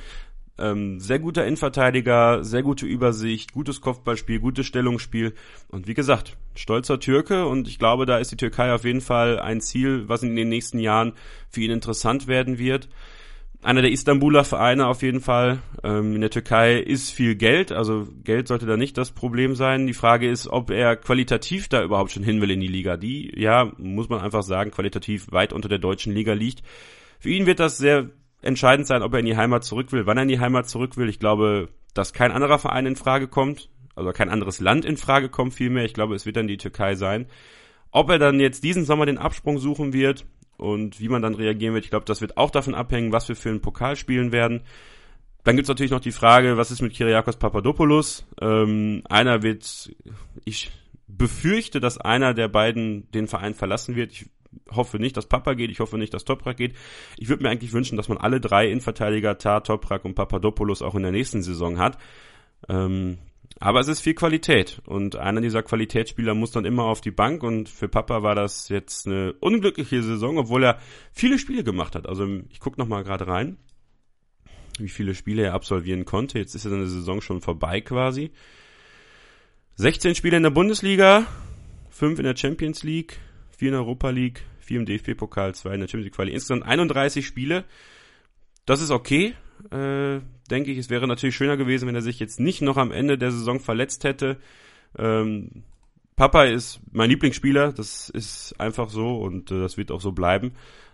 [0.57, 5.33] Ähm, sehr guter Innenverteidiger, sehr gute Übersicht, gutes Kopfballspiel, gutes Stellungsspiel
[5.69, 9.39] und wie gesagt, stolzer Türke und ich glaube, da ist die Türkei auf jeden Fall
[9.39, 11.13] ein Ziel, was in den nächsten Jahren
[11.49, 12.89] für ihn interessant werden wird
[13.61, 15.59] einer der Istanbuler Vereine auf jeden Fall.
[15.83, 19.85] Ähm, in der Türkei ist viel Geld, also Geld sollte da nicht das Problem sein.
[19.87, 22.95] Die Frage ist, ob er qualitativ da überhaupt schon hin will in die Liga.
[22.95, 26.63] Die, ja, muss man einfach sagen, qualitativ weit unter der deutschen Liga liegt.
[27.19, 28.09] Für ihn wird das sehr
[28.41, 30.97] entscheidend sein, ob er in die Heimat zurück will, wann er in die Heimat zurück
[30.97, 31.09] will.
[31.09, 35.29] Ich glaube, dass kein anderer Verein in Frage kommt, also kein anderes Land in Frage
[35.29, 35.85] kommt vielmehr.
[35.85, 37.27] Ich glaube, es wird dann die Türkei sein.
[37.91, 40.25] Ob er dann jetzt diesen Sommer den Absprung suchen wird,
[40.59, 41.85] und wie man dann reagieren wird.
[41.85, 44.61] Ich glaube, das wird auch davon abhängen, was wir für einen Pokal spielen werden.
[45.43, 48.27] Dann gibt's natürlich noch die Frage, was ist mit Kyriakos Papadopoulos?
[48.41, 49.95] Ähm, einer wird,
[50.43, 50.71] ich
[51.07, 54.11] befürchte, dass einer der beiden den Verein verlassen wird.
[54.11, 54.29] Ich
[54.71, 56.75] hoffe nicht, dass Papa geht, ich hoffe nicht, dass Toprak geht.
[57.17, 60.95] Ich würde mir eigentlich wünschen, dass man alle drei Innenverteidiger, Tar, Toprak und Papadopoulos auch
[60.95, 61.97] in der nächsten Saison hat.
[62.67, 63.19] Ähm,
[63.59, 67.43] aber es ist viel Qualität und einer dieser Qualitätsspieler muss dann immer auf die Bank
[67.43, 70.79] und für Papa war das jetzt eine unglückliche Saison, obwohl er
[71.11, 72.07] viele Spiele gemacht hat.
[72.07, 73.57] Also ich gucke nochmal gerade rein,
[74.77, 76.39] wie viele Spiele er absolvieren konnte.
[76.39, 78.31] Jetzt ist ja seine Saison schon vorbei quasi.
[79.75, 81.25] 16 Spiele in der Bundesliga,
[81.89, 83.19] 5 in der Champions League,
[83.59, 86.33] 4 in der Europa League, 4 im DFB-Pokal, 2 in der Champions League Quali.
[86.33, 87.65] Insgesamt 31 Spiele.
[88.65, 89.35] Das ist okay
[89.71, 90.77] äh, denke ich.
[90.77, 93.59] Es wäre natürlich schöner gewesen, wenn er sich jetzt nicht noch am Ende der Saison
[93.59, 94.37] verletzt hätte.
[94.97, 95.63] Ähm,
[96.15, 100.53] Papa ist mein Lieblingsspieler, das ist einfach so und äh, das wird auch so bleiben.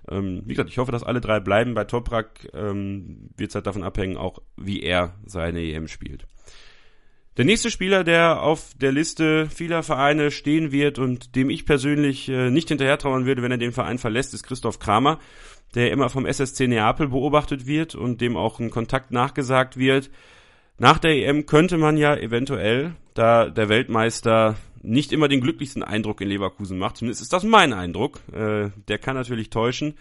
[0.09, 1.73] Ähm, wie gesagt, ich hoffe, dass alle drei bleiben.
[1.73, 6.27] Bei Toprak ähm, wird es halt davon abhängen, auch wie er seine EM spielt.
[7.37, 12.29] Der nächste Spieler, der auf der Liste vieler Vereine stehen wird und dem ich persönlich
[12.29, 15.19] äh, nicht hinterher trauern würde, wenn er den Verein verlässt, ist Christoph Kramer
[15.75, 20.09] der immer vom SSC Neapel beobachtet wird und dem auch ein Kontakt nachgesagt wird.
[20.77, 26.21] Nach der EM könnte man ja eventuell, da der Weltmeister nicht immer den glücklichsten Eindruck
[26.21, 29.95] in Leverkusen macht, zumindest ist das mein Eindruck, äh, der kann natürlich täuschen,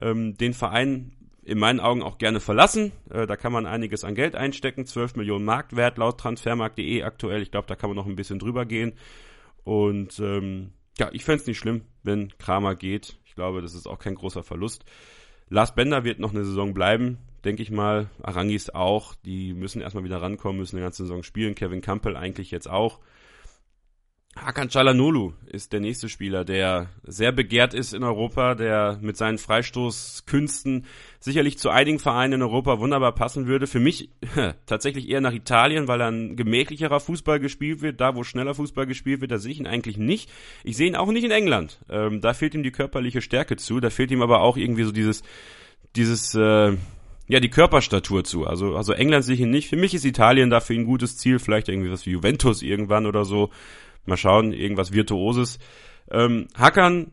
[0.00, 1.12] ähm, den Verein
[1.44, 2.92] in meinen Augen auch gerne verlassen.
[3.10, 7.42] Äh, da kann man einiges an Geld einstecken, 12 Millionen Marktwert laut transfermarkt.de aktuell.
[7.42, 8.94] Ich glaube, da kann man noch ein bisschen drüber gehen.
[9.64, 13.18] Und ähm, ja, ich fände es nicht schlimm, wenn Kramer geht.
[13.24, 14.84] Ich glaube, das ist auch kein großer Verlust.
[15.48, 18.08] Lars Bender wird noch eine Saison bleiben, denke ich mal.
[18.22, 19.14] Arangis auch.
[19.24, 21.54] Die müssen erstmal wieder rankommen, müssen eine ganze Saison spielen.
[21.54, 23.00] Kevin Campbell eigentlich jetzt auch.
[24.34, 29.36] Hakan Çalhanoğlu ist der nächste Spieler, der sehr begehrt ist in Europa, der mit seinen
[29.36, 30.86] Freistoßkünsten
[31.20, 33.66] sicherlich zu einigen Vereinen in Europa wunderbar passen würde.
[33.66, 34.08] Für mich
[34.66, 38.00] tatsächlich eher nach Italien, weil dann gemächlicherer Fußball gespielt wird.
[38.00, 40.30] Da, wo schneller Fußball gespielt wird, da sehe ich ihn eigentlich nicht.
[40.64, 41.78] Ich sehe ihn auch nicht in England.
[41.90, 43.80] Ähm, da fehlt ihm die körperliche Stärke zu.
[43.80, 45.22] Da fehlt ihm aber auch irgendwie so dieses,
[45.94, 46.72] dieses, äh,
[47.28, 48.46] ja, die Körperstatur zu.
[48.46, 49.68] Also, also England sehe ich ihn nicht.
[49.68, 51.38] Für mich ist Italien da für ihn ein gutes Ziel.
[51.38, 53.50] Vielleicht irgendwie was wie Juventus irgendwann oder so.
[54.06, 55.58] Mal schauen, irgendwas Virtuoses.
[56.10, 57.12] Ähm, Hackern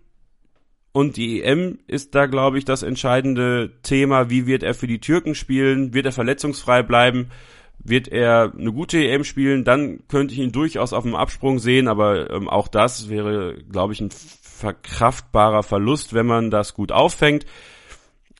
[0.91, 4.29] und die EM ist da, glaube ich, das entscheidende Thema.
[4.29, 5.93] Wie wird er für die Türken spielen?
[5.93, 7.29] Wird er verletzungsfrei bleiben?
[7.77, 9.63] Wird er eine gute EM spielen?
[9.63, 13.93] Dann könnte ich ihn durchaus auf dem Absprung sehen, aber ähm, auch das wäre, glaube
[13.93, 17.45] ich, ein verkraftbarer Verlust, wenn man das gut auffängt.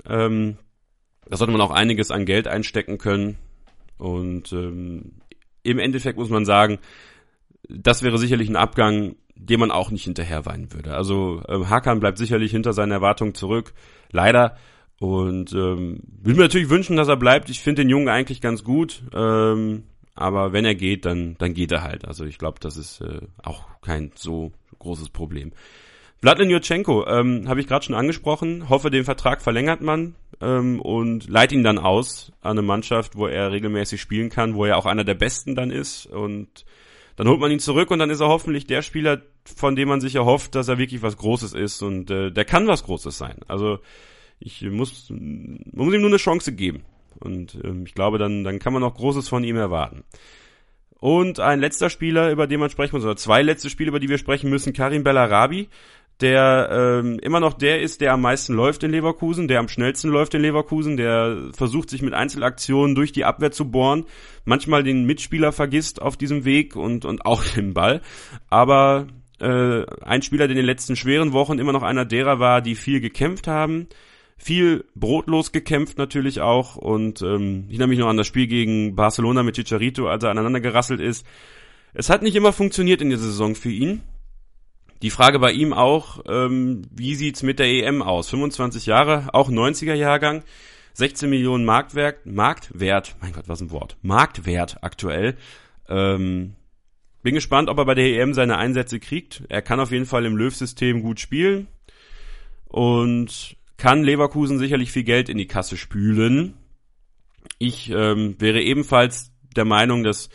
[0.05, 0.57] Ähm,
[1.29, 3.37] da sollte man auch einiges an Geld einstecken können.
[3.97, 5.21] Und ähm,
[5.63, 6.79] im Endeffekt muss man sagen,
[7.67, 10.95] das wäre sicherlich ein Abgang, dem man auch nicht hinterher weinen würde.
[10.95, 13.73] Also ähm, Hakan bleibt sicherlich hinter seinen Erwartungen zurück,
[14.11, 14.57] leider.
[14.99, 17.49] Und ähm, will mir natürlich wünschen, dass er bleibt.
[17.49, 19.03] Ich finde den Jungen eigentlich ganz gut.
[19.13, 22.05] Ähm, aber wenn er geht, dann, dann geht er halt.
[22.05, 25.53] Also ich glaube, das ist äh, auch kein so großes Problem.
[26.21, 28.67] Vladimir Jurchenko, ähm, habe ich gerade schon angesprochen.
[28.67, 33.27] Hoffe, den Vertrag verlängert man ähm, und leiht ihn dann aus an eine Mannschaft, wo
[33.27, 36.05] er regelmäßig spielen kann, wo er auch einer der Besten dann ist.
[36.07, 36.65] Und
[37.19, 39.99] dann holt man ihn zurück und dann ist er hoffentlich der Spieler, von dem man
[39.99, 43.39] sich erhofft, dass er wirklich was Großes ist und äh, der kann was Großes sein.
[43.49, 43.79] Also
[44.39, 46.85] ich muss, man muss ihm nur eine Chance geben
[47.19, 50.05] und ähm, ich glaube, dann, dann kann man auch Großes von ihm erwarten.
[51.01, 54.07] Und ein letzter Spieler, über den man sprechen muss, oder zwei letzte Spiele, über die
[54.07, 55.67] wir sprechen müssen, Karim Bellarabi
[56.21, 60.09] der ähm, immer noch der ist, der am meisten läuft in Leverkusen, der am schnellsten
[60.09, 64.05] läuft in Leverkusen, der versucht sich mit Einzelaktionen durch die Abwehr zu bohren,
[64.43, 68.01] manchmal den Mitspieler vergisst auf diesem Weg und, und auch den Ball.
[68.49, 69.07] Aber
[69.39, 72.75] äh, ein Spieler, der in den letzten schweren Wochen immer noch einer derer war, die
[72.75, 73.87] viel gekämpft haben.
[74.37, 78.95] Viel brotlos gekämpft natürlich auch und ähm, ich erinnere mich noch an das Spiel gegen
[78.95, 81.25] Barcelona mit Chicharito, als er aneinander gerasselt ist.
[81.93, 84.01] Es hat nicht immer funktioniert in der Saison für ihn.
[85.01, 88.29] Die Frage bei ihm auch, ähm, wie sieht's mit der EM aus?
[88.29, 90.43] 25 Jahre, auch 90er Jahrgang,
[90.93, 95.37] 16 Millionen Marktwert, Marktwert, mein Gott, was ein Wort, Marktwert aktuell.
[95.87, 96.55] Ähm,
[97.23, 99.43] bin gespannt, ob er bei der EM seine Einsätze kriegt.
[99.47, 101.67] Er kann auf jeden Fall im Löw-System gut spielen
[102.65, 106.55] und kann Leverkusen sicherlich viel Geld in die Kasse spülen.
[107.57, 110.29] Ich ähm, wäre ebenfalls der Meinung, dass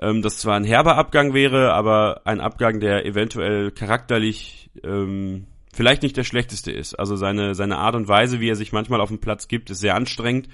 [0.00, 6.02] ähm, das zwar ein herber Abgang wäre, aber ein Abgang, der eventuell charakterlich ähm, vielleicht
[6.02, 6.94] nicht der schlechteste ist.
[6.94, 9.80] Also seine, seine Art und Weise, wie er sich manchmal auf dem Platz gibt, ist
[9.80, 10.48] sehr anstrengend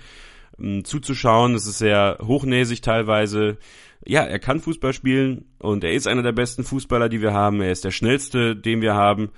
[0.58, 1.54] ähm, zuzuschauen.
[1.54, 3.58] Es ist sehr hochnäsig teilweise
[4.06, 7.60] ja, er kann Fußball spielen und er ist einer der besten Fußballer, die wir haben.
[7.60, 9.30] Er ist der schnellste, den wir haben.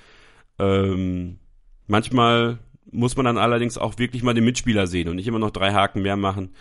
[0.59, 1.38] Ähm,
[1.87, 2.59] manchmal
[2.90, 5.73] muss man dann allerdings auch wirklich mal den Mitspieler sehen und nicht immer noch drei
[5.73, 6.55] Haken mehr machen.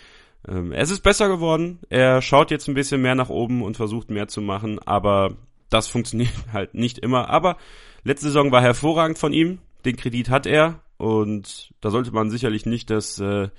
[0.47, 1.79] Ähm, es ist besser geworden.
[1.89, 5.37] Er schaut jetzt ein bisschen mehr nach oben und versucht mehr zu machen, aber
[5.69, 7.29] das funktioniert halt nicht immer.
[7.29, 7.57] Aber
[8.03, 9.59] letzte Saison war hervorragend von ihm.
[9.85, 13.49] Den Kredit hat er und da sollte man sicherlich nicht das äh,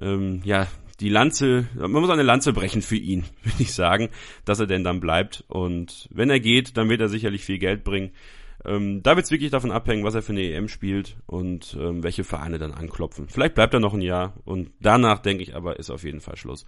[0.00, 0.66] ähm, ja
[1.00, 4.10] die Lanze, man muss eine Lanze brechen für ihn, würde ich sagen,
[4.44, 5.44] dass er denn dann bleibt.
[5.48, 8.12] Und wenn er geht, dann wird er sicherlich viel Geld bringen.
[8.64, 12.02] Ähm, da wird es wirklich davon abhängen, was er für eine EM spielt und ähm,
[12.02, 13.28] welche Vereine dann anklopfen.
[13.28, 16.36] Vielleicht bleibt er noch ein Jahr und danach denke ich aber, ist auf jeden Fall
[16.36, 16.64] Schluss.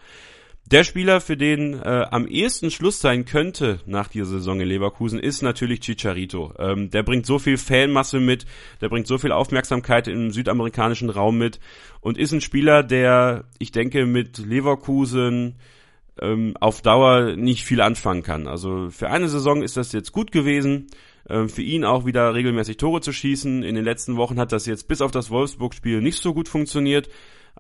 [0.68, 5.20] Der Spieler, für den äh, am ehesten Schluss sein könnte nach dieser Saison in Leverkusen,
[5.20, 6.54] ist natürlich Chicharito.
[6.58, 8.46] Ähm, der bringt so viel Fanmasse mit,
[8.80, 11.60] der bringt so viel Aufmerksamkeit im südamerikanischen Raum mit
[12.00, 15.54] und ist ein Spieler, der, ich denke, mit Leverkusen
[16.20, 18.48] ähm, auf Dauer nicht viel anfangen kann.
[18.48, 20.88] Also für eine Saison ist das jetzt gut gewesen.
[21.28, 23.62] Ähm, für ihn auch wieder regelmäßig Tore zu schießen.
[23.62, 27.08] In den letzten Wochen hat das jetzt bis auf das Wolfsburg-Spiel nicht so gut funktioniert.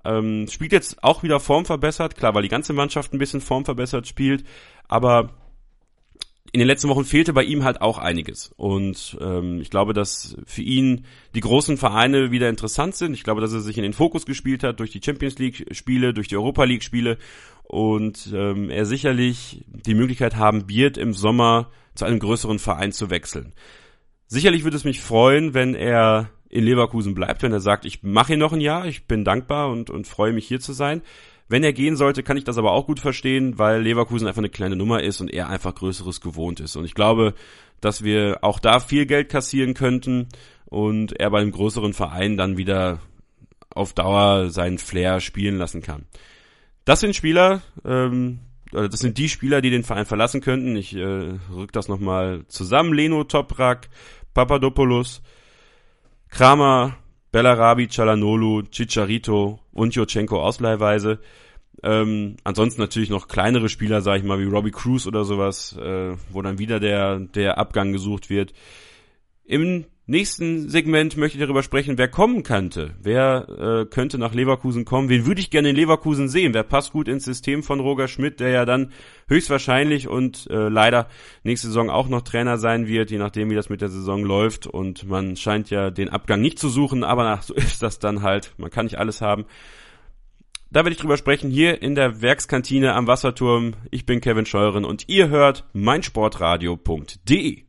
[0.04, 3.64] Ähm, spielt jetzt auch wieder Form verbessert, klar, weil die ganze Mannschaft ein bisschen Form
[3.64, 4.44] verbessert spielt,
[4.88, 5.30] aber
[6.52, 8.52] in den letzten Wochen fehlte bei ihm halt auch einiges.
[8.56, 13.14] Und ähm, ich glaube, dass für ihn die großen Vereine wieder interessant sind.
[13.14, 16.28] Ich glaube, dass er sich in den Fokus gespielt hat durch die Champions League-Spiele, durch
[16.28, 17.18] die Europa League-Spiele
[17.64, 23.10] und ähm, er sicherlich die Möglichkeit haben wird, im Sommer zu einem größeren Verein zu
[23.10, 23.54] wechseln.
[24.28, 28.28] Sicherlich würde es mich freuen, wenn er in Leverkusen bleibt, wenn er sagt, ich mache
[28.28, 31.02] hier noch ein Jahr, ich bin dankbar und, und freue mich hier zu sein.
[31.48, 34.48] Wenn er gehen sollte, kann ich das aber auch gut verstehen, weil Leverkusen einfach eine
[34.48, 36.74] kleine Nummer ist und er einfach Größeres gewohnt ist.
[36.74, 37.34] Und ich glaube,
[37.80, 40.28] dass wir auch da viel Geld kassieren könnten
[40.64, 43.00] und er bei einem größeren Verein dann wieder
[43.70, 46.06] auf Dauer seinen Flair spielen lassen kann.
[46.84, 48.40] Das sind Spieler, ähm,
[48.72, 50.76] oder das sind die Spieler, die den Verein verlassen könnten.
[50.76, 52.92] Ich äh, rück das nochmal zusammen.
[52.92, 53.88] Leno, Toprak,
[54.34, 55.22] Papadopoulos,
[56.28, 56.96] Kramer,
[57.32, 61.20] Bellarabi, Chalanolu, Chicharito und Jochenko ausleihweise.
[61.82, 66.16] Ähm, ansonsten natürlich noch kleinere Spieler, sag ich mal, wie Robbie Cruz oder sowas, äh,
[66.30, 68.54] wo dann wieder der, der Abgang gesucht wird.
[69.44, 72.94] Im nächsten Segment möchte ich darüber sprechen, wer kommen könnte.
[73.02, 75.08] Wer äh, könnte nach Leverkusen kommen?
[75.08, 76.54] Wen würde ich gerne in Leverkusen sehen?
[76.54, 78.92] Wer passt gut ins System von Roger Schmidt, der ja dann
[79.28, 81.08] höchstwahrscheinlich und äh, leider
[81.42, 84.66] nächste Saison auch noch Trainer sein wird, je nachdem, wie das mit der Saison läuft.
[84.66, 88.22] Und man scheint ja den Abgang nicht zu suchen, aber nach, so ist das dann
[88.22, 88.54] halt.
[88.58, 89.44] Man kann nicht alles haben.
[90.70, 93.74] Da werde ich drüber sprechen, hier in der Werkskantine am Wasserturm.
[93.90, 97.65] Ich bin Kevin Scheuren und ihr hört meinsportradio.de.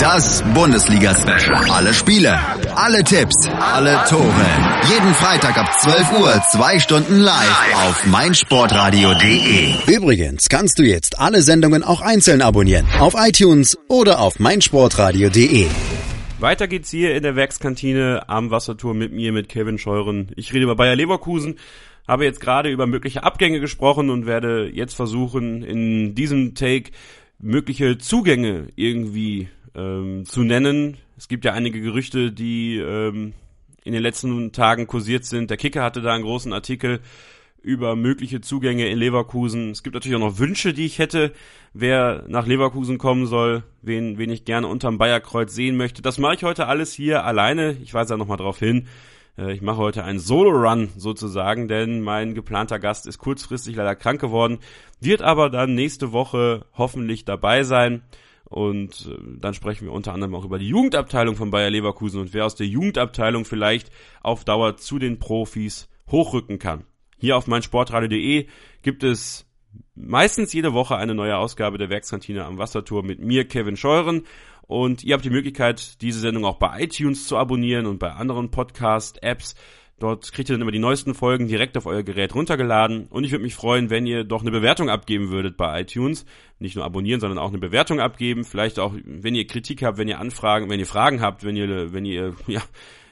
[0.00, 1.70] Das Bundesliga-Special.
[1.70, 2.38] Alle Spiele,
[2.76, 4.46] alle Tipps, alle Tore.
[4.88, 9.74] Jeden Freitag ab 12 Uhr, zwei Stunden live auf meinsportradio.de.
[9.92, 12.86] Übrigens kannst du jetzt alle Sendungen auch einzeln abonnieren.
[13.00, 15.66] Auf iTunes oder auf meinsportradio.de.
[16.38, 20.30] Weiter geht's hier in der Werkskantine am Wasserturm mit mir, mit Kevin Scheuren.
[20.36, 21.56] Ich rede über Bayer Leverkusen,
[22.06, 26.92] habe jetzt gerade über mögliche Abgänge gesprochen und werde jetzt versuchen, in diesem Take
[27.40, 30.96] mögliche Zugänge irgendwie ähm, zu nennen.
[31.16, 33.34] Es gibt ja einige Gerüchte, die ähm,
[33.84, 35.50] in den letzten Tagen kursiert sind.
[35.50, 37.00] Der Kicker hatte da einen großen Artikel
[37.62, 39.70] über mögliche Zugänge in Leverkusen.
[39.70, 41.32] Es gibt natürlich auch noch Wünsche, die ich hätte,
[41.72, 46.02] wer nach Leverkusen kommen soll, wen, wen ich gerne unterm Bayerkreuz sehen möchte.
[46.02, 47.76] Das mache ich heute alles hier alleine.
[47.82, 48.86] Ich weise da nochmal drauf hin.
[49.36, 54.20] Äh, ich mache heute einen Solo-Run sozusagen, denn mein geplanter Gast ist kurzfristig leider krank
[54.20, 54.58] geworden,
[55.00, 58.02] wird aber dann nächste Woche hoffentlich dabei sein.
[58.48, 62.32] Und äh, dann sprechen wir unter anderem auch über die Jugendabteilung von Bayer Leverkusen und
[62.32, 63.90] wer aus der Jugendabteilung vielleicht
[64.22, 66.84] auf Dauer zu den Profis hochrücken kann.
[67.18, 68.46] Hier auf meinsportradio.de
[68.82, 69.46] gibt es
[69.94, 74.24] meistens jede Woche eine neue Ausgabe der Werkskantine am Wasserturm mit mir, Kevin Scheuren.
[74.62, 78.50] Und ihr habt die Möglichkeit, diese Sendung auch bei iTunes zu abonnieren und bei anderen
[78.50, 79.56] Podcast-Apps.
[79.98, 83.06] Dort kriegt ihr dann immer die neuesten Folgen direkt auf euer Gerät runtergeladen.
[83.08, 86.24] Und ich würde mich freuen, wenn ihr doch eine Bewertung abgeben würdet bei iTunes.
[86.60, 88.44] Nicht nur abonnieren, sondern auch eine Bewertung abgeben.
[88.44, 91.92] Vielleicht auch, wenn ihr Kritik habt, wenn ihr Anfragen, wenn ihr Fragen habt, wenn ihr,
[91.92, 92.62] wenn ihr, ja,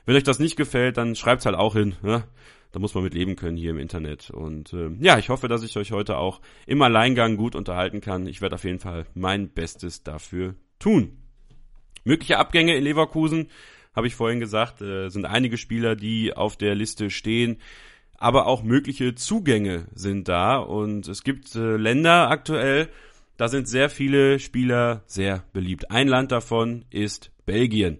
[0.04, 1.96] wenn euch das nicht gefällt, dann schreibt's halt auch hin.
[2.02, 2.24] Ne?
[2.70, 4.30] Da muss man mit leben können hier im Internet.
[4.30, 8.26] Und äh, ja, ich hoffe, dass ich euch heute auch im Alleingang gut unterhalten kann.
[8.28, 11.18] Ich werde auf jeden Fall mein Bestes dafür tun.
[12.04, 13.48] Mögliche Abgänge in Leverkusen,
[13.96, 17.56] habe ich vorhin gesagt, äh, sind einige Spieler, die auf der Liste stehen.
[18.18, 20.58] Aber auch mögliche Zugänge sind da.
[20.58, 22.88] Und es gibt äh, Länder aktuell,
[23.36, 25.90] da sind sehr viele Spieler sehr beliebt.
[25.90, 27.98] Ein Land davon ist Belgien.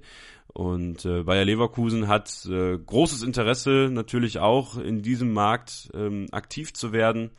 [0.49, 6.73] Und äh, Bayer Leverkusen hat äh, großes Interesse natürlich auch in diesem Markt ähm, aktiv
[6.73, 7.31] zu werden,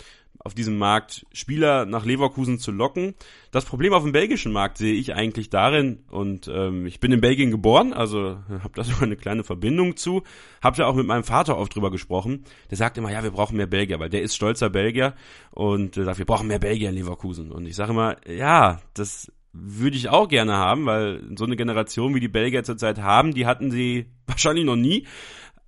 [0.47, 3.15] auf diesem Markt Spieler nach Leverkusen zu locken.
[3.51, 7.19] Das Problem auf dem belgischen Markt sehe ich eigentlich darin, und ähm, ich bin in
[7.19, 10.23] Belgien geboren, also habe da sogar eine kleine Verbindung zu,
[10.63, 12.45] habe ja auch mit meinem Vater oft drüber gesprochen.
[12.71, 15.15] Der sagt immer, ja, wir brauchen mehr Belgier, weil der ist stolzer Belgier
[15.51, 17.51] und äh, sagt, wir brauchen mehr Belgier in Leverkusen.
[17.51, 22.15] Und ich sage immer, ja, das würde ich auch gerne haben, weil so eine Generation
[22.15, 25.05] wie die Belgier zurzeit haben, die hatten sie wahrscheinlich noch nie.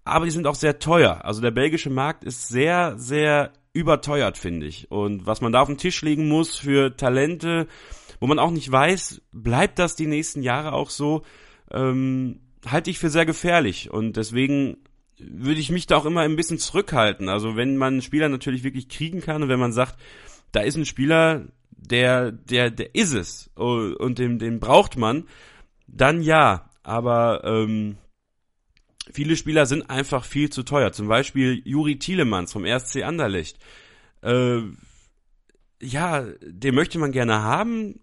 [0.06, 1.24] Aber die sind auch sehr teuer.
[1.26, 4.92] Also der belgische Markt ist sehr, sehr überteuert, finde ich.
[4.92, 7.68] Und was man da auf den Tisch legen muss für Talente,
[8.20, 11.24] wo man auch nicht weiß, bleibt das die nächsten Jahre auch so,
[11.72, 13.90] ähm, halte ich für sehr gefährlich.
[13.92, 14.78] Und deswegen
[15.20, 17.30] würde ich mich da auch immer ein bisschen zurückhalten.
[17.30, 20.00] Also wenn man einen Spieler natürlich wirklich kriegen kann und wenn man sagt,
[20.52, 25.26] da ist ein Spieler, der, der, der ist es oh, und den, den braucht man,
[25.88, 26.70] dann ja.
[26.84, 27.98] Aber ähm,
[29.12, 30.92] viele Spieler sind einfach viel zu teuer.
[30.92, 33.58] Zum Beispiel Juri Tielemans vom RSC Anderlecht.
[34.22, 34.62] Äh,
[35.82, 38.00] ja, den möchte man gerne haben.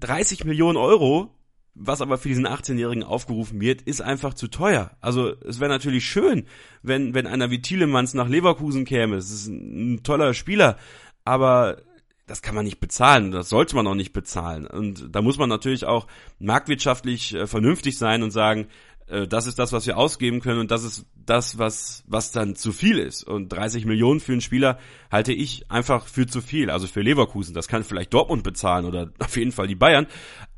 [0.00, 1.34] 30 Millionen Euro,
[1.74, 4.96] was aber für diesen 18-Jährigen aufgerufen wird, ist einfach zu teuer.
[5.00, 6.46] Also es wäre natürlich schön,
[6.82, 9.16] wenn, wenn einer wie Tielemans nach Leverkusen käme.
[9.16, 10.78] Es ist ein, ein toller Spieler,
[11.24, 11.82] aber
[12.26, 14.66] das kann man nicht bezahlen, das sollte man auch nicht bezahlen.
[14.66, 16.06] Und da muss man natürlich auch
[16.38, 18.66] marktwirtschaftlich äh, vernünftig sein und sagen,
[19.06, 22.56] äh, das ist das, was wir ausgeben können und das ist das, was, was dann
[22.56, 23.24] zu viel ist.
[23.24, 24.78] Und 30 Millionen für einen Spieler
[25.10, 26.70] halte ich einfach für zu viel.
[26.70, 30.06] Also für Leverkusen, das kann vielleicht Dortmund bezahlen oder auf jeden Fall die Bayern,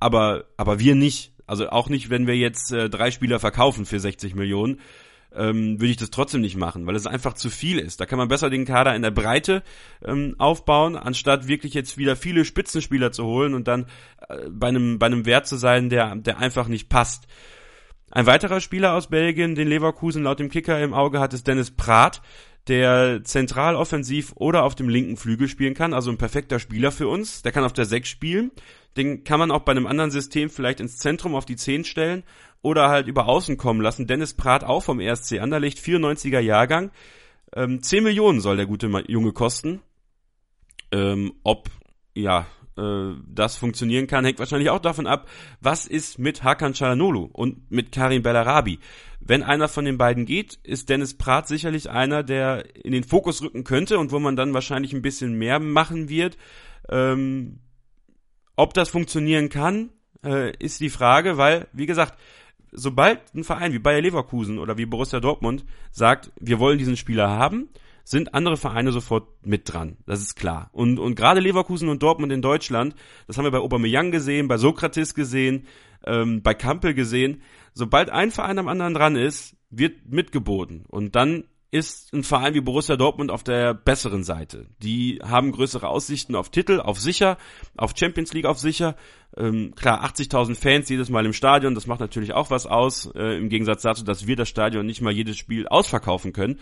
[0.01, 1.33] aber, aber wir nicht.
[1.47, 4.81] Also auch nicht, wenn wir jetzt äh, drei Spieler verkaufen für 60 Millionen
[5.35, 8.01] ähm, würde ich das trotzdem nicht machen, weil es einfach zu viel ist.
[8.01, 9.62] Da kann man besser den Kader in der Breite
[10.05, 13.87] ähm, aufbauen, anstatt wirklich jetzt wieder viele Spitzenspieler zu holen und dann
[14.29, 17.27] äh, bei einem bei einem Wert zu sein, der der einfach nicht passt.
[18.11, 21.71] Ein weiterer Spieler aus Belgien, den Leverkusen laut dem Kicker im Auge hat, ist Dennis
[21.71, 22.23] Prath,
[22.67, 27.09] der zentral offensiv oder auf dem linken Flügel spielen kann, also ein perfekter Spieler für
[27.09, 27.43] uns.
[27.43, 28.51] Der kann auf der 6 spielen.
[28.97, 32.25] Den kann man auch bei einem anderen System vielleicht ins Zentrum auf die 10 stellen
[32.62, 34.07] oder halt über Außen kommen lassen.
[34.07, 36.90] Dennis Prat auch vom RSC Anderlecht, 94er Jahrgang.
[37.55, 39.81] Ähm, 10 Millionen soll der gute Junge kosten.
[40.90, 41.68] Ähm, ob,
[42.14, 42.47] ja,
[42.79, 45.29] äh, das funktionieren kann, hängt wahrscheinlich auch davon ab,
[45.61, 48.79] was ist mit Hakan Çalhanoğlu und mit Karim Bellarabi.
[49.21, 53.42] Wenn einer von den beiden geht, ist Dennis Prat sicherlich einer, der in den Fokus
[53.42, 56.38] rücken könnte und wo man dann wahrscheinlich ein bisschen mehr machen wird.
[56.88, 57.61] Ähm,
[58.57, 59.90] ob das funktionieren kann,
[60.25, 62.18] äh, ist die Frage, weil, wie gesagt,
[62.73, 67.29] sobald ein Verein wie Bayer Leverkusen oder wie Borussia Dortmund sagt, wir wollen diesen Spieler
[67.29, 67.69] haben,
[68.05, 69.99] sind andere Vereine sofort mit dran.
[70.07, 70.71] Das ist klar.
[70.73, 72.95] Und, und gerade Leverkusen und Dortmund in Deutschland,
[73.27, 75.67] das haben wir bei Aubameyang gesehen, bei Sokrates gesehen,
[76.07, 77.43] ähm, bei Kampel gesehen.
[77.75, 80.85] Sobald ein Verein am anderen dran ist, wird mitgeboten.
[80.89, 84.67] Und dann ist ein Verein wie Borussia Dortmund auf der besseren Seite.
[84.83, 87.37] Die haben größere Aussichten auf Titel, auf sicher,
[87.77, 88.97] auf Champions League auf sicher.
[89.37, 93.37] Ähm, klar, 80.000 Fans jedes Mal im Stadion, das macht natürlich auch was aus, äh,
[93.37, 96.59] im Gegensatz dazu, dass wir das Stadion nicht mal jedes Spiel ausverkaufen können.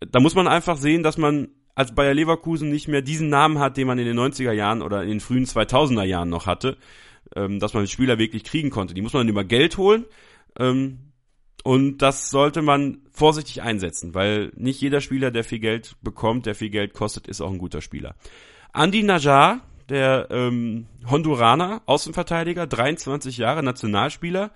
[0.00, 3.78] Da muss man einfach sehen, dass man als Bayer Leverkusen nicht mehr diesen Namen hat,
[3.78, 6.76] den man in den 90er Jahren oder in den frühen 2000er Jahren noch hatte,
[7.34, 8.92] ähm, dass man Spieler wirklich kriegen konnte.
[8.92, 10.04] Die muss man über Geld holen.
[10.58, 11.09] Ähm,
[11.62, 16.54] und das sollte man vorsichtig einsetzen, weil nicht jeder Spieler, der viel Geld bekommt, der
[16.54, 18.14] viel Geld kostet, ist auch ein guter Spieler.
[18.74, 24.52] Andy Najar, der ähm, Honduraner, Außenverteidiger, 23 Jahre, Nationalspieler,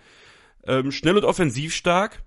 [0.67, 2.23] ähm, schnell und offensiv stark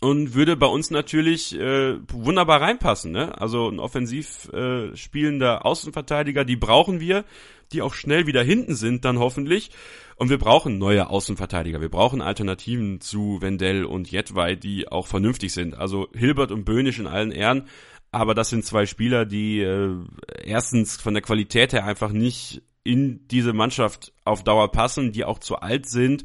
[0.00, 3.12] und würde bei uns natürlich äh, wunderbar reinpassen.
[3.12, 3.40] Ne?
[3.40, 7.24] Also ein offensiv äh, spielender Außenverteidiger, die brauchen wir,
[7.72, 9.70] die auch schnell wieder hinten sind, dann hoffentlich.
[10.16, 11.80] Und wir brauchen neue Außenverteidiger.
[11.80, 15.76] Wir brauchen Alternativen zu Wendell und Jetwei, die auch vernünftig sind.
[15.76, 17.68] Also Hilbert und Böhnisch in allen Ehren.
[18.12, 19.96] aber das sind zwei Spieler, die äh,
[20.44, 25.40] erstens von der Qualität her einfach nicht in diese Mannschaft auf Dauer passen, die auch
[25.40, 26.22] zu alt sind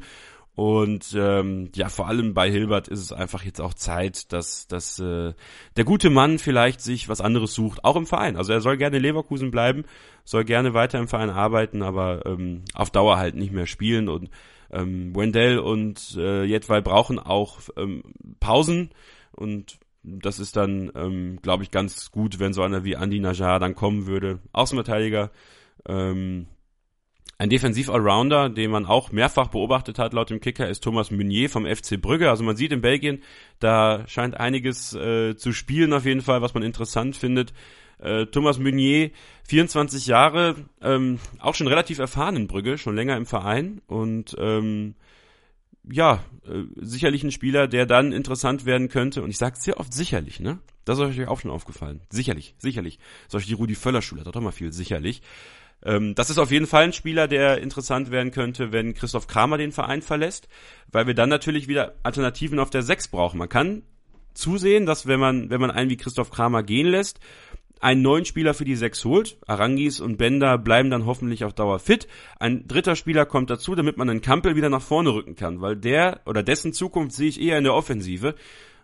[0.60, 4.98] und ähm, ja, vor allem bei Hilbert ist es einfach jetzt auch Zeit, dass, dass
[4.98, 5.32] äh,
[5.78, 8.36] der gute Mann vielleicht sich was anderes sucht, auch im Verein.
[8.36, 9.84] Also er soll gerne Leverkusen bleiben,
[10.22, 14.10] soll gerne weiter im Verein arbeiten, aber ähm, auf Dauer halt nicht mehr spielen.
[14.10, 14.28] Und
[14.70, 18.02] ähm, Wendell und äh, Jetwei brauchen auch ähm,
[18.38, 18.90] Pausen
[19.32, 23.60] und das ist dann, ähm, glaube ich, ganz gut, wenn so einer wie Andy Najar
[23.60, 24.40] dann kommen würde.
[24.52, 25.30] Außenverteidiger.
[25.88, 26.48] Ähm,
[27.40, 31.64] ein Defensiv-Allrounder, den man auch mehrfach beobachtet hat laut dem Kicker, ist Thomas Meunier vom
[31.64, 32.28] FC Brügge.
[32.28, 33.22] Also man sieht in Belgien,
[33.60, 37.54] da scheint einiges äh, zu spielen auf jeden Fall, was man interessant findet.
[37.98, 39.10] Äh, Thomas Meunier,
[39.48, 44.94] 24 Jahre, ähm, auch schon relativ erfahren in Brügge, schon länger im Verein und ähm,
[45.90, 49.22] ja, äh, sicherlich ein Spieler, der dann interessant werden könnte.
[49.22, 50.58] Und ich sage sehr oft sicherlich, ne?
[50.84, 52.02] Das ist euch auch schon aufgefallen.
[52.10, 52.98] Sicherlich, sicherlich.
[53.28, 55.22] Solche die Rudi Völler Schule hat auch immer viel sicherlich.
[55.84, 59.58] Ähm, das ist auf jeden Fall ein Spieler, der interessant werden könnte, wenn Christoph Kramer
[59.58, 60.48] den Verein verlässt,
[60.90, 63.38] weil wir dann natürlich wieder Alternativen auf der 6 brauchen.
[63.38, 63.82] Man kann
[64.34, 67.20] zusehen, dass wenn man, wenn man einen wie Christoph Kramer gehen lässt,
[67.80, 69.38] einen neuen Spieler für die 6 holt.
[69.46, 72.06] Arangis und Bender bleiben dann hoffentlich auf Dauer fit.
[72.38, 75.76] Ein dritter Spieler kommt dazu, damit man den Kampel wieder nach vorne rücken kann, weil
[75.76, 78.34] der oder dessen Zukunft sehe ich eher in der Offensive.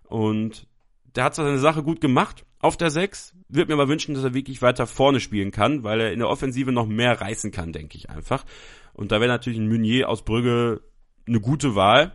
[0.04, 0.66] Und
[1.14, 4.24] der hat zwar seine Sache gut gemacht auf der 6, würde mir aber wünschen, dass
[4.24, 7.72] er wirklich weiter vorne spielen kann, weil er in der Offensive noch mehr reißen kann,
[7.72, 8.44] denke ich einfach.
[8.92, 10.82] Und da wäre natürlich ein Meunier aus Brügge
[11.26, 12.12] eine gute Wahl.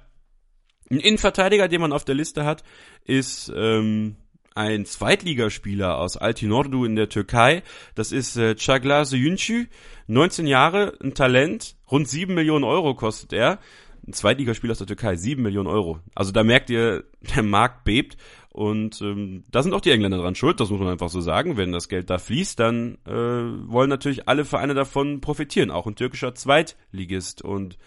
[0.89, 2.63] Ein Innenverteidiger, den man auf der Liste hat,
[3.05, 4.15] ist ähm,
[4.55, 7.63] ein Zweitligaspieler aus Altinordu in der Türkei.
[7.95, 9.67] Das ist äh, Çağlar Söyüncü,
[10.07, 13.59] 19 Jahre, ein Talent, rund 7 Millionen Euro kostet er.
[14.05, 15.99] Ein Zweitligaspieler aus der Türkei, 7 Millionen Euro.
[16.15, 17.03] Also da merkt ihr,
[17.35, 18.17] der Markt bebt.
[18.51, 21.55] Und ähm, da sind auch die Engländer dran schuld, das muss man einfach so sagen.
[21.55, 25.95] Wenn das Geld da fließt, dann äh, wollen natürlich alle Vereine davon profitieren, auch ein
[25.95, 27.41] türkischer Zweitligist.
[27.41, 27.77] Und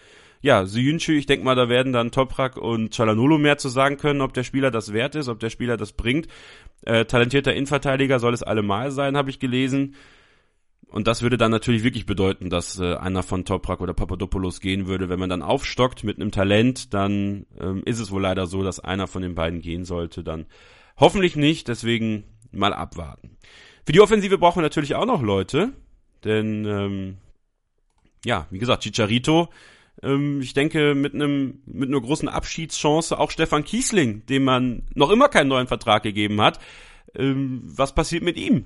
[0.41, 4.21] ja, Suyuncu, ich denke mal, da werden dann Toprak und Chalanolo mehr zu sagen können,
[4.21, 6.27] ob der Spieler das wert ist, ob der Spieler das bringt.
[6.81, 9.95] Äh, talentierter Innenverteidiger soll es allemal sein, habe ich gelesen.
[10.87, 14.87] Und das würde dann natürlich wirklich bedeuten, dass äh, einer von Toprak oder Papadopoulos gehen
[14.87, 15.09] würde.
[15.09, 18.79] Wenn man dann aufstockt mit einem Talent, dann ähm, ist es wohl leider so, dass
[18.79, 20.23] einer von den beiden gehen sollte.
[20.23, 20.45] Dann
[20.97, 23.37] hoffentlich nicht, deswegen mal abwarten.
[23.85, 25.73] Für die Offensive brauchen wir natürlich auch noch Leute,
[26.23, 27.17] denn ähm,
[28.25, 29.49] ja, wie gesagt, Chicharito,
[30.01, 35.11] ähm, ich denke mit einem mit einer großen Abschiedschance auch Stefan Kiesling, dem man noch
[35.11, 36.59] immer keinen neuen Vertrag gegeben hat.
[37.13, 38.65] Ähm, was passiert mit ihm?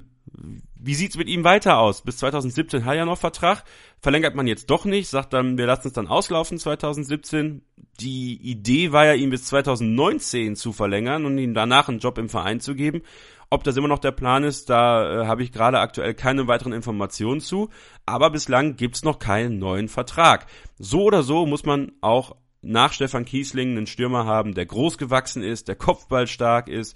[0.75, 2.01] Wie sieht's mit ihm weiter aus?
[2.01, 3.63] Bis 2017 hat er noch Vertrag,
[4.01, 7.61] verlängert man jetzt doch nicht, sagt dann, wir lassen es dann auslaufen 2017.
[7.99, 12.29] Die Idee war ja, ihn bis 2019 zu verlängern und ihm danach einen Job im
[12.29, 13.01] Verein zu geben.
[13.49, 16.71] Ob das immer noch der Plan ist, da äh, habe ich gerade aktuell keine weiteren
[16.71, 17.69] Informationen zu,
[18.05, 20.45] aber bislang gibt's noch keinen neuen Vertrag.
[20.77, 25.41] So oder so muss man auch nach Stefan Kiesling einen Stürmer haben, der groß gewachsen
[25.41, 26.95] ist, der Kopfball stark ist,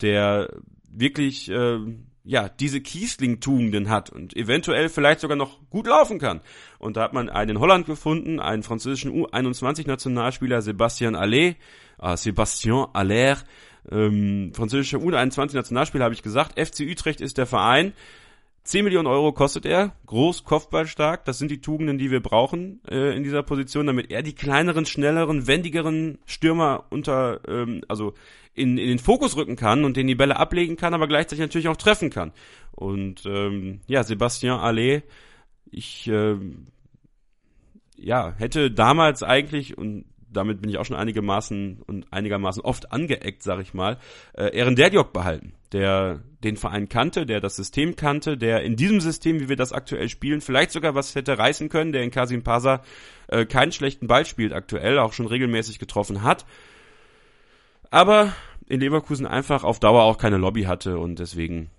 [0.00, 0.48] der
[0.90, 1.78] wirklich äh,
[2.24, 6.40] ja, diese Kiesling-Tugenden hat und eventuell vielleicht sogar noch gut laufen kann.
[6.78, 11.54] Und da hat man einen in Holland gefunden, einen französischen U21-Nationalspieler, Sebastian Aller,
[12.00, 13.38] äh, Sebastian Aller,
[13.90, 16.58] ähm, französischer U21-Nationalspieler habe ich gesagt.
[16.58, 17.92] FC Utrecht ist der Verein.
[18.64, 21.24] 10 Millionen Euro kostet er, groß, kopfballstark.
[21.24, 24.86] Das sind die Tugenden, die wir brauchen äh, in dieser Position, damit er die kleineren,
[24.86, 28.14] schnelleren, wendigeren Stürmer unter, ähm, also
[28.54, 31.68] in, in den Fokus rücken kann und den die Bälle ablegen kann, aber gleichzeitig natürlich
[31.68, 32.32] auch treffen kann.
[32.72, 35.02] Und ähm, ja, Sebastian Allais,
[35.70, 36.36] ich äh,
[37.96, 43.42] ja, hätte damals eigentlich, und damit bin ich auch schon einigermaßen und einigermaßen oft angeeckt,
[43.42, 43.98] sag ich mal,
[44.34, 49.00] äh, Ehren Derdiok behalten, der den Verein kannte, der das System kannte, der in diesem
[49.00, 52.42] System, wie wir das aktuell spielen, vielleicht sogar was hätte reißen können, der in Kasim
[52.42, 52.82] Pasa
[53.28, 56.46] äh, keinen schlechten Ball spielt aktuell, auch schon regelmäßig getroffen hat.
[57.90, 58.32] Aber
[58.66, 61.70] in Leverkusen einfach auf Dauer auch keine Lobby hatte und deswegen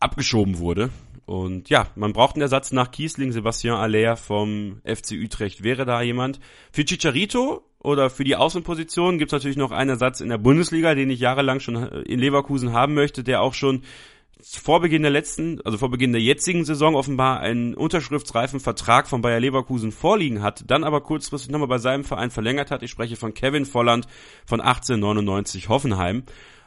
[0.00, 0.90] abgeschoben wurde.
[1.26, 5.62] Und ja, man braucht einen Ersatz nach Kiesling, Sebastian Aller vom FC Utrecht.
[5.62, 6.38] Wäre da jemand?
[6.70, 10.94] Für Chicharito oder für die Außenposition gibt es natürlich noch einen Ersatz in der Bundesliga,
[10.94, 13.82] den ich jahrelang schon in Leverkusen haben möchte, der auch schon
[14.42, 19.22] vor Beginn der letzten, also vor Beginn der jetzigen Saison offenbar einen unterschriftsreifen Vertrag von
[19.22, 22.82] Bayer Leverkusen vorliegen hat, dann aber kurzfristig nochmal bei seinem Verein verlängert hat.
[22.82, 24.06] Ich spreche von Kevin Volland
[24.44, 26.24] von 1899 Hoffenheim.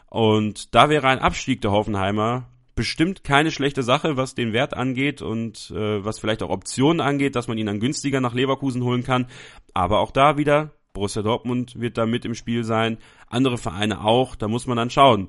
[0.10, 2.48] Und da wäre ein Abstieg der Hoffenheimer
[2.78, 7.36] bestimmt keine schlechte Sache, was den Wert angeht und äh, was vielleicht auch Optionen angeht,
[7.36, 9.28] dass man ihn dann günstiger nach Leverkusen holen kann.
[9.74, 12.98] Aber auch da wieder, Borussia Dortmund wird da mit im Spiel sein,
[13.28, 15.28] andere Vereine auch, da muss man dann schauen.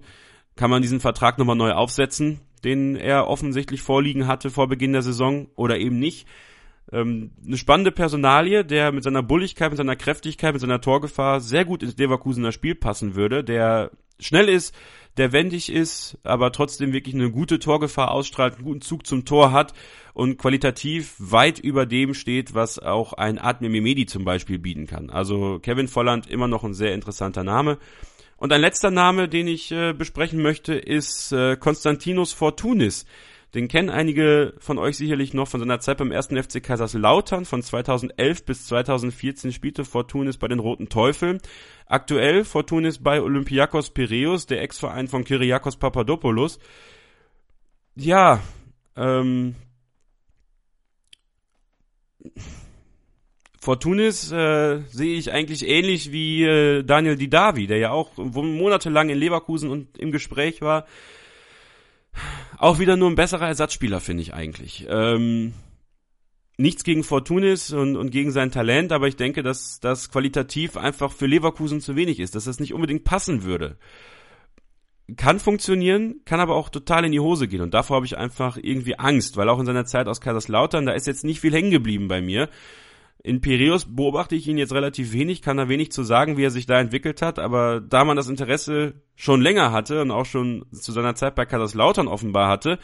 [0.55, 5.03] kann man diesen Vertrag nochmal neu aufsetzen, den er offensichtlich vorliegen hatte vor Beginn der
[5.03, 6.27] Saison oder eben nicht.
[6.91, 11.65] Ähm, eine spannende Personalie, der mit seiner Bulligkeit, mit seiner Kräftigkeit, mit seiner Torgefahr sehr
[11.65, 14.75] gut ins Leverkusener Spiel passen würde, der schnell ist,
[15.19, 19.53] der wendig ist, aber trotzdem wirklich eine gute Torgefahr ausstrahlt, einen guten Zug zum Tor
[19.53, 19.75] hat
[20.15, 25.11] und qualitativ weit über dem steht, was auch ein Admir Mimedi zum Beispiel bieten kann.
[25.11, 27.79] Also Kevin Volland immer noch ein sehr interessanter Name.
[28.37, 33.05] Und ein letzter Name, den ich äh, besprechen möchte, ist äh, Konstantinos Fortunis.
[33.55, 37.47] Den kennen einige von euch sicherlich noch von seiner Zeit beim ersten FC Kaiserslautern.
[37.47, 41.41] Von 2011 bis 2014 spielte Fortunis bei den Roten Teufeln.
[41.87, 46.59] Aktuell Fortunis bei Olympiakos Piraeus, der Ex-Verein von Kyriakos Papadopoulos.
[47.95, 48.41] Ja,
[48.97, 49.55] ähm,
[53.59, 59.19] Fortunis äh, sehe ich eigentlich ähnlich wie äh, Daniel Didavi, der ja auch monatelang in
[59.19, 60.87] Leverkusen und im Gespräch war.
[62.59, 64.87] Auch wieder nur ein besserer Ersatzspieler, finde ich eigentlich.
[64.89, 65.53] Ähm,
[66.59, 71.13] nichts gegen Fortunis und, und gegen sein Talent, aber ich denke, dass das qualitativ einfach
[71.13, 73.79] für Leverkusen zu wenig ist, dass das nicht unbedingt passen würde.
[75.17, 78.59] Kann funktionieren, kann aber auch total in die Hose gehen und davor habe ich einfach
[78.61, 81.71] irgendwie Angst, weil auch in seiner Zeit aus Kaiserslautern, da ist jetzt nicht viel hängen
[81.71, 82.51] geblieben bei mir.
[83.23, 86.51] In Piraeus beobachte ich ihn jetzt relativ wenig, kann da wenig zu sagen, wie er
[86.51, 90.67] sich da entwickelt hat, aber da man das Interesse schon länger hatte und auch schon
[90.73, 92.79] zu seiner Zeit bei Kaiserslautern offenbar hatte,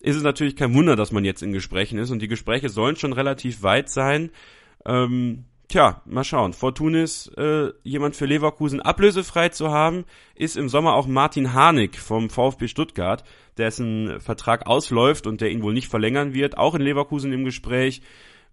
[0.00, 2.96] ist es natürlich kein Wunder, dass man jetzt in Gesprächen ist und die Gespräche sollen
[2.96, 4.30] schon relativ weit sein.
[4.86, 6.54] Ähm, tja, mal schauen.
[6.54, 10.04] Fortunis, äh, jemand für Leverkusen ablösefrei zu haben,
[10.34, 13.24] ist im Sommer auch Martin Harnik vom VfB Stuttgart,
[13.58, 18.00] dessen Vertrag ausläuft und der ihn wohl nicht verlängern wird, auch in Leverkusen im Gespräch.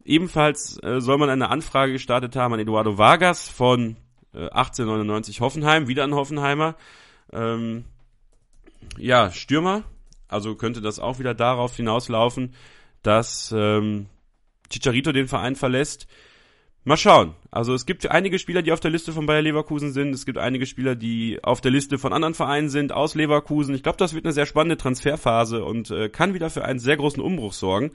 [0.05, 3.95] Ebenfalls äh, soll man eine Anfrage gestartet haben an Eduardo Vargas von
[4.33, 6.75] äh, 1899 Hoffenheim, wieder ein Hoffenheimer.
[7.31, 7.85] Ähm,
[8.97, 9.83] ja, Stürmer.
[10.27, 12.55] Also könnte das auch wieder darauf hinauslaufen,
[13.03, 14.07] dass ähm,
[14.69, 16.07] Chicharito den Verein verlässt.
[16.85, 17.35] Mal schauen.
[17.49, 20.13] Also es gibt einige Spieler, die auf der Liste von Bayer Leverkusen sind.
[20.13, 23.73] Es gibt einige Spieler, die auf der Liste von anderen Vereinen sind, aus Leverkusen.
[23.73, 26.97] Ich glaube, das wird eine sehr spannende Transferphase und äh, kann wieder für einen sehr
[26.97, 27.91] großen Umbruch sorgen.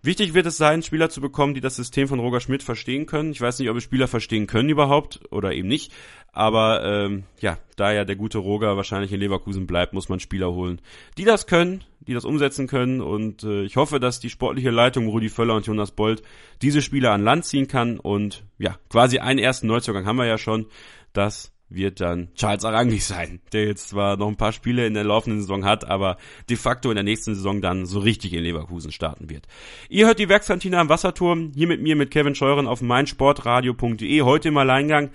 [0.00, 3.32] Wichtig wird es sein, Spieler zu bekommen, die das System von Roger Schmidt verstehen können.
[3.32, 5.92] Ich weiß nicht, ob es Spieler verstehen können überhaupt oder eben nicht.
[6.32, 10.52] Aber ähm, ja, da ja der gute Roger wahrscheinlich in Leverkusen bleibt, muss man Spieler
[10.52, 10.80] holen,
[11.16, 13.00] die das können, die das umsetzen können.
[13.00, 16.22] Und äh, ich hoffe, dass die sportliche Leitung Rudi Völler und Jonas Bold
[16.62, 17.98] diese Spieler an Land ziehen kann.
[17.98, 20.66] Und ja, quasi einen ersten Neuzugang haben wir ja schon.
[21.12, 25.04] Das wird dann Charles Arangis sein, der jetzt zwar noch ein paar Spiele in der
[25.04, 26.16] laufenden Saison hat, aber
[26.48, 29.46] de facto in der nächsten Saison dann so richtig in Leverkusen starten wird.
[29.88, 34.48] Ihr hört die Werkskantine am Wasserturm, hier mit mir, mit Kevin Scheuren auf meinsportradio.de, heute
[34.48, 35.10] im Alleingang,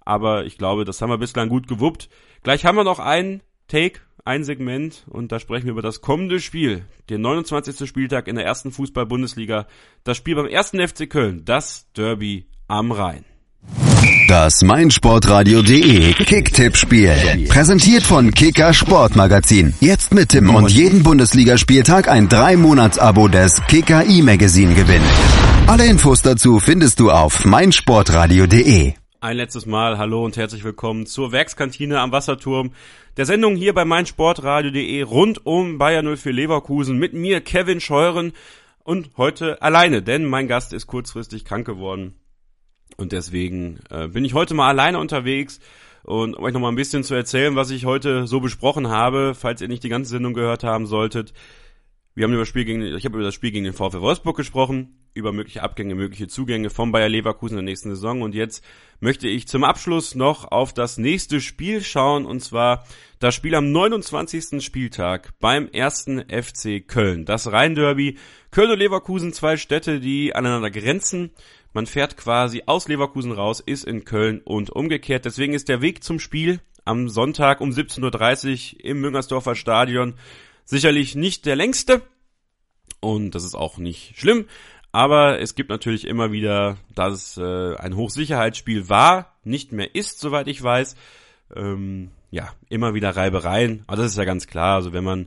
[0.00, 2.08] aber ich glaube, das haben wir bislang gut gewuppt.
[2.42, 6.40] Gleich haben wir noch einen Take, ein Segment und da sprechen wir über das kommende
[6.40, 7.88] Spiel, den 29.
[7.88, 9.66] Spieltag in der ersten Fußball-Bundesliga,
[10.02, 13.24] das Spiel beim ersten FC Köln, das Derby am Rhein.
[14.28, 17.46] Das meinsportradio.de Kicktipp-Spiel.
[17.48, 19.74] Präsentiert von Kicker Sportmagazin.
[19.80, 25.08] Jetzt mit Tim und jeden Bundesligaspieltag ein 3-Monats-Abo des Kicker E-Magazin gewinnen.
[25.66, 28.94] Alle Infos dazu findest du auf meinsportradio.de.
[29.20, 32.72] Ein letztes Mal hallo und herzlich willkommen zur Werkskantine am Wasserturm.
[33.16, 38.32] Der Sendung hier bei meinsportradio.de rund um Bayern 04 Leverkusen mit mir Kevin Scheuren
[38.82, 42.14] und heute alleine, denn mein Gast ist kurzfristig krank geworden.
[42.96, 45.60] Und deswegen äh, bin ich heute mal alleine unterwegs
[46.04, 49.34] und um euch noch mal ein bisschen zu erzählen, was ich heute so besprochen habe,
[49.34, 51.32] falls ihr nicht die ganze Sendung gehört haben solltet.
[52.14, 54.36] Wir haben über das Spiel gegen, ich habe über das Spiel gegen den VfL Wolfsburg
[54.36, 58.22] gesprochen, über mögliche Abgänge, mögliche Zugänge vom Bayer Leverkusen in der nächsten Saison.
[58.22, 58.62] Und jetzt
[59.00, 62.84] möchte ich zum Abschluss noch auf das nächste Spiel schauen, und zwar
[63.18, 64.62] das Spiel am 29.
[64.62, 67.24] Spieltag beim ersten FC Köln.
[67.24, 68.18] Das Rhein-Derby.
[68.50, 71.30] Köln und Leverkusen, zwei Städte, die aneinander grenzen.
[71.74, 75.24] Man fährt quasi aus Leverkusen raus, ist in Köln und umgekehrt.
[75.24, 80.14] Deswegen ist der Weg zum Spiel am Sonntag um 17.30 Uhr im Müngersdorfer Stadion
[80.64, 82.02] sicherlich nicht der längste.
[83.00, 84.46] Und das ist auch nicht schlimm.
[84.92, 90.20] Aber es gibt natürlich immer wieder, dass es äh, ein Hochsicherheitsspiel war, nicht mehr ist,
[90.20, 90.94] soweit ich weiß.
[91.56, 93.82] Ähm, ja, immer wieder Reibereien.
[93.88, 94.76] Aber das ist ja ganz klar.
[94.76, 95.26] Also wenn man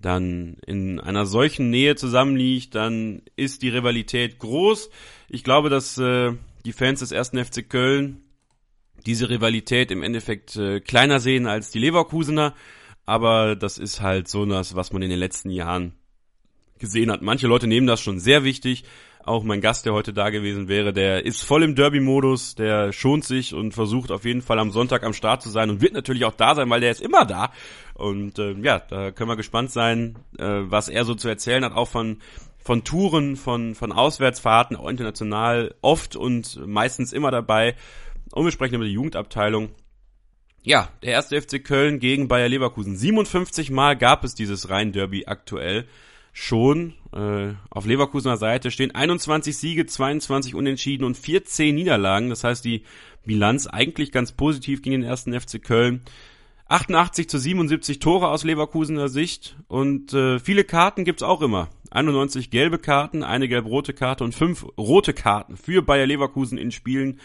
[0.00, 4.90] dann in einer solchen Nähe zusammenliegt, dann ist die Rivalität groß.
[5.30, 6.32] Ich glaube, dass äh,
[6.64, 8.22] die Fans des ersten FC Köln
[9.04, 12.54] diese Rivalität im Endeffekt äh, kleiner sehen als die Leverkusener,
[13.04, 15.92] aber das ist halt so das, was man in den letzten Jahren
[16.78, 17.22] gesehen hat.
[17.22, 18.84] Manche Leute nehmen das schon sehr wichtig,
[19.24, 23.26] Auch mein Gast, der heute da gewesen wäre, der ist voll im Derby-Modus, der schont
[23.26, 26.24] sich und versucht auf jeden Fall am Sonntag am Start zu sein und wird natürlich
[26.24, 27.52] auch da sein, weil der ist immer da.
[27.92, 31.74] Und äh, ja, da können wir gespannt sein, äh, was er so zu erzählen hat,
[31.74, 32.20] auch von
[32.58, 37.74] von Touren, von, von Auswärtsfahrten, auch international, oft und meistens immer dabei.
[38.32, 39.70] Und wir sprechen über die Jugendabteilung.
[40.62, 42.96] Ja, der erste FC Köln gegen Bayer Leverkusen.
[42.96, 45.86] 57 Mal gab es dieses Rhein-Derby aktuell
[46.32, 46.94] schon.
[47.12, 52.28] Äh, auf Leverkusener Seite stehen 21 Siege, 22 Unentschieden und 14 Niederlagen.
[52.28, 52.82] Das heißt, die
[53.24, 56.02] Bilanz eigentlich ganz positiv gegen den ersten FC Köln.
[56.68, 61.68] 88 zu 77 Tore aus Leverkusener Sicht und äh, viele Karten gibt's auch immer.
[61.90, 67.20] 91 gelbe Karten, eine gelb-rote Karte und fünf rote Karten für Bayer Leverkusen in Spielen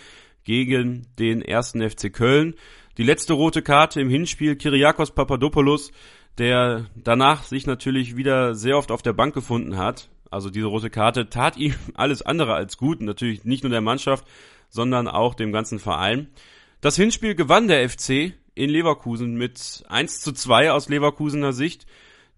[0.46, 2.56] gegen den ersten FC Köln.
[2.98, 5.92] Die letzte rote Karte im Hinspiel Kyriakos Papadopoulos,
[6.38, 10.10] der danach sich natürlich wieder sehr oft auf der Bank gefunden hat.
[10.32, 13.02] Also diese rote Karte tat ihm alles andere als gut.
[13.02, 14.26] Natürlich nicht nur der Mannschaft,
[14.70, 16.30] sondern auch dem ganzen Verein.
[16.80, 21.86] Das Hinspiel gewann der FC in Leverkusen mit 1 zu 2 aus Leverkusener Sicht.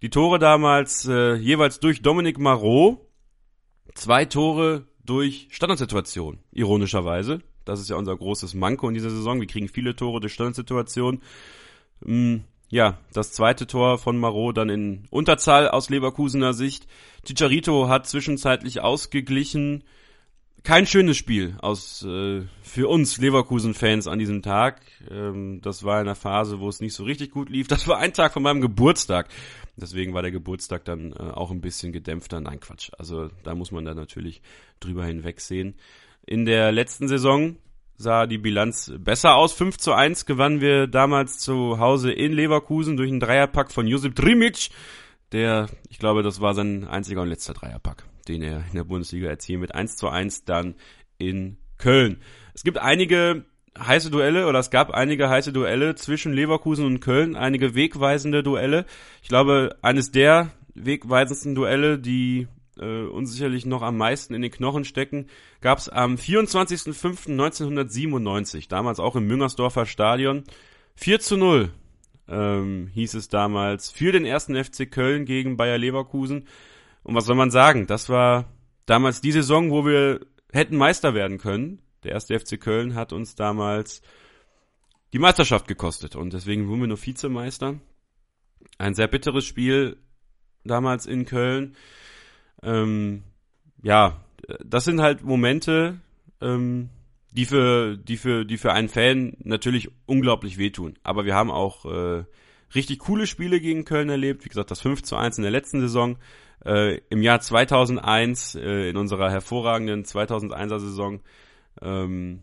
[0.01, 2.99] Die Tore damals äh, jeweils durch Dominik Marot.
[3.93, 7.41] Zwei Tore durch Standardsituation, ironischerweise.
[7.63, 9.39] Das ist ja unser großes Manko in dieser Saison.
[9.39, 11.22] Wir kriegen viele Tore durch Standardsituation.
[12.01, 12.38] Mm,
[12.70, 16.88] ja, das zweite Tor von Marot dann in Unterzahl aus Leverkusener Sicht.
[17.26, 19.84] Chicharito hat zwischenzeitlich ausgeglichen
[20.66, 24.82] kein schönes Spiel aus äh, für uns Leverkusen-Fans an diesem Tag.
[25.09, 27.68] Ähm, das war in einer Phase, wo es nicht so richtig gut lief.
[27.68, 29.30] Das war ein Tag von meinem Geburtstag.
[29.78, 32.41] Deswegen war der Geburtstag dann äh, auch ein bisschen gedämpfter.
[32.41, 32.89] Nein, Quatsch.
[32.97, 34.41] Also da muss man dann natürlich
[34.80, 35.76] drüber hinwegsehen.
[36.26, 37.57] In der letzten Saison
[37.95, 39.53] sah die Bilanz besser aus.
[39.53, 44.16] 5 zu 1 gewannen wir damals zu Hause in Leverkusen durch einen Dreierpack von Josip
[44.16, 44.70] Drimic.
[45.32, 49.30] Der, ich glaube, das war sein einziger und letzter Dreierpack den er in der Bundesliga
[49.30, 50.76] erzielt mit 1 zu 1 dann
[51.18, 52.18] in Köln.
[52.54, 53.46] Es gibt einige
[53.78, 58.86] heiße Duelle oder es gab einige heiße Duelle zwischen Leverkusen und Köln, einige wegweisende Duelle.
[59.22, 62.48] Ich glaube, eines der wegweisendsten Duelle, die
[62.80, 65.28] äh, uns sicherlich noch am meisten in den Knochen stecken,
[65.62, 70.44] gab es am 24.05.1997, damals auch im Müngersdorfer Stadion.
[70.96, 71.72] 4 zu 0
[72.28, 76.48] ähm, hieß es damals für den ersten FC Köln gegen Bayer Leverkusen.
[77.06, 77.86] Und was soll man sagen?
[77.86, 78.51] Das war
[78.88, 81.80] damals die Saison, wo wir hätten Meister werden können.
[82.03, 84.01] Der erste FC Köln hat uns damals
[85.14, 87.80] die Meisterschaft gekostet und deswegen wurden wir nur Vizemeister.
[88.80, 89.97] Ein sehr bitteres Spiel
[90.64, 91.76] damals in Köln.
[92.64, 93.24] Ähm,
[93.84, 94.20] ja,
[94.66, 95.99] das sind halt Momente,
[96.41, 96.89] ähm,
[97.30, 100.97] die für, die für, die für einen Fan natürlich unglaublich wehtun.
[101.03, 102.24] Aber wir haben auch äh,
[102.76, 104.46] richtig coole Spiele gegen Köln erlebt.
[104.46, 106.18] Wie gesagt, das 5 zu 1 in der letzten Saison.
[106.64, 111.22] Äh, Im Jahr 2001, äh, in unserer hervorragenden 2001er Saison,
[111.82, 112.42] ähm,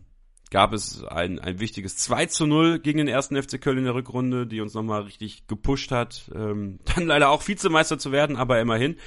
[0.49, 3.95] gab es ein, ein wichtiges 2 zu 0 gegen den ersten FC Köln in der
[3.95, 8.61] Rückrunde, die uns nochmal richtig gepusht hat, ähm, dann leider auch Vizemeister zu werden, aber
[8.61, 8.97] immerhin.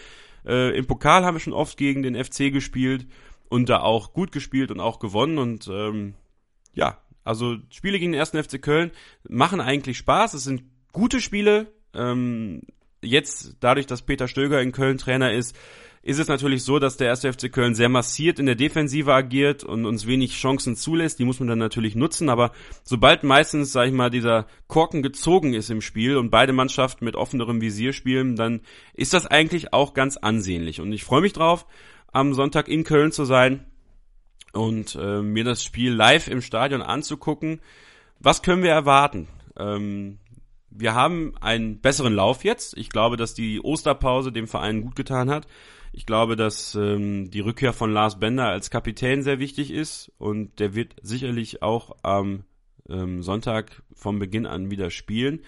[0.45, 3.07] Äh, Im Pokal haben wir schon oft gegen den FC gespielt
[3.49, 6.15] und da auch gut gespielt und auch gewonnen und ähm,
[6.75, 8.93] ja, also Spiele gegen den ersten FC Köln
[9.29, 10.35] machen eigentlich Spaß.
[10.35, 10.63] Es sind
[10.97, 11.67] gute Spiele.
[11.93, 12.63] Ähm,
[13.03, 15.55] jetzt, dadurch, dass Peter Stöger in Köln Trainer ist,
[16.01, 19.63] ist es natürlich so, dass der erste FC Köln sehr massiert in der Defensive agiert
[19.63, 21.19] und uns wenig Chancen zulässt.
[21.19, 25.53] Die muss man dann natürlich nutzen, aber sobald meistens, sag ich mal, dieser Korken gezogen
[25.53, 28.63] ist im Spiel und beide Mannschaften mit offenerem Visier spielen, dann
[28.95, 30.81] ist das eigentlich auch ganz ansehnlich.
[30.81, 31.67] Und ich freue mich drauf,
[32.11, 33.67] am Sonntag in Köln zu sein
[34.55, 37.61] und äh, mir das Spiel live im Stadion anzugucken.
[38.19, 39.29] Was können wir erwarten?
[39.59, 40.21] Ähm,
[40.71, 42.77] wir haben einen besseren Lauf jetzt.
[42.77, 45.47] Ich glaube, dass die Osterpause dem Verein gut getan hat.
[45.93, 50.59] Ich glaube, dass ähm, die Rückkehr von Lars Bender als Kapitän sehr wichtig ist und
[50.59, 52.45] der wird sicherlich auch am
[52.89, 55.41] ähm, Sonntag vom Beginn an wieder spielen.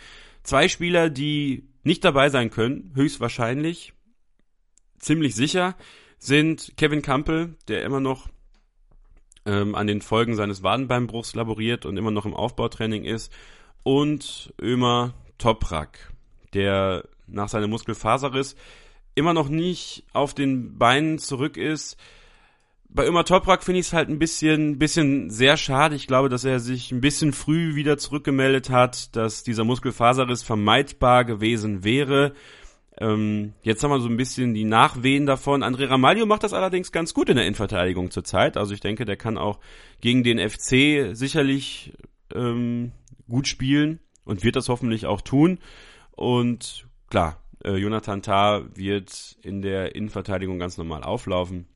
[0.42, 3.92] Zwei Spieler, die nicht dabei sein können, höchstwahrscheinlich,
[4.98, 5.76] ziemlich sicher,
[6.18, 8.28] sind Kevin Campbell, der immer noch
[9.44, 13.32] ähm, an den Folgen seines Wadenbeinbruchs laboriert und immer noch im Aufbautraining ist
[13.88, 16.12] und Ömer Toprak,
[16.52, 18.54] der nach seinem Muskelfaserriss
[19.14, 21.96] immer noch nicht auf den Beinen zurück ist.
[22.90, 25.96] Bei Ömer Toprak finde ich es halt ein bisschen, bisschen sehr schade.
[25.96, 31.24] Ich glaube, dass er sich ein bisschen früh wieder zurückgemeldet hat, dass dieser Muskelfaserriss vermeidbar
[31.24, 32.34] gewesen wäre.
[33.00, 35.64] Ähm, jetzt haben wir so ein bisschen die Nachwehen davon.
[35.64, 38.58] André Ramalho macht das allerdings ganz gut in der Innenverteidigung zurzeit.
[38.58, 39.60] Also ich denke, der kann auch
[40.02, 41.94] gegen den FC sicherlich
[42.34, 42.92] ähm,
[43.28, 45.58] gut spielen und wird das hoffentlich auch tun.
[46.10, 51.66] Und klar, äh, Jonathan Tah wird in der Innenverteidigung ganz normal auflaufen.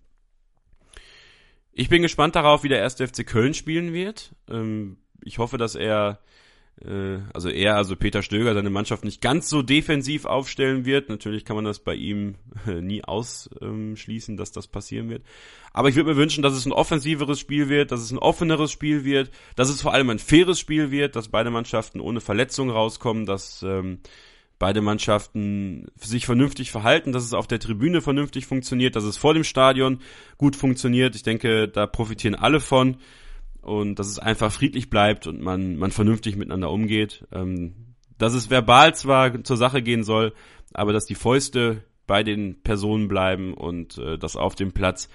[1.73, 4.35] Ich bin gespannt darauf, wie der erste FC Köln spielen wird.
[4.51, 6.21] Ähm, ich hoffe, dass er
[7.33, 11.09] also er, also Peter Stöger, seine Mannschaft nicht ganz so defensiv aufstellen wird.
[11.09, 12.35] Natürlich kann man das bei ihm
[12.66, 15.22] äh, nie ausschließen, dass das passieren wird.
[15.72, 18.72] Aber ich würde mir wünschen, dass es ein offensiveres Spiel wird, dass es ein offeneres
[18.72, 22.70] Spiel wird, dass es vor allem ein faires Spiel wird, dass beide Mannschaften ohne Verletzung
[22.70, 24.01] rauskommen, dass ähm,
[24.59, 29.35] beide Mannschaften sich vernünftig verhalten, dass es auf der Tribüne vernünftig funktioniert, dass es vor
[29.35, 30.01] dem Stadion
[30.37, 31.16] gut funktioniert.
[31.16, 32.97] Ich denke, da profitieren alle von
[33.63, 37.25] und dass es einfach friedlich bleibt und man, man vernünftig miteinander umgeht.
[37.33, 40.35] Ähm, dass es verbal zwar zur Sache gehen soll,
[40.75, 45.09] aber dass die Fäuste bei den Personen bleiben und äh, dass auf dem Platz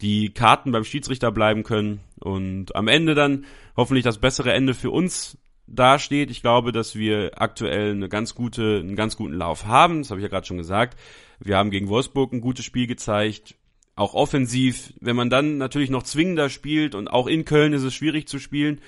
[0.00, 3.44] die Karten beim Schiedsrichter bleiben können und am Ende dann
[3.76, 6.30] hoffentlich das bessere Ende für uns dasteht.
[6.30, 10.02] Ich glaube, dass wir aktuell eine ganz gute, einen ganz guten Lauf haben.
[10.02, 10.98] Das habe ich ja gerade schon gesagt.
[11.38, 13.54] Wir haben gegen Wolfsburg ein gutes Spiel gezeigt
[13.96, 17.94] auch offensiv, wenn man dann natürlich noch zwingender spielt und auch in Köln ist es
[17.94, 18.80] schwierig zu spielen,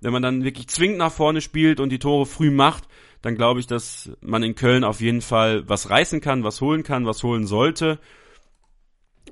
[0.00, 2.88] wenn man dann wirklich zwingend nach vorne spielt und die Tore früh macht,
[3.22, 6.82] dann glaube ich, dass man in Köln auf jeden Fall was reißen kann, was holen
[6.82, 8.00] kann, was holen sollte.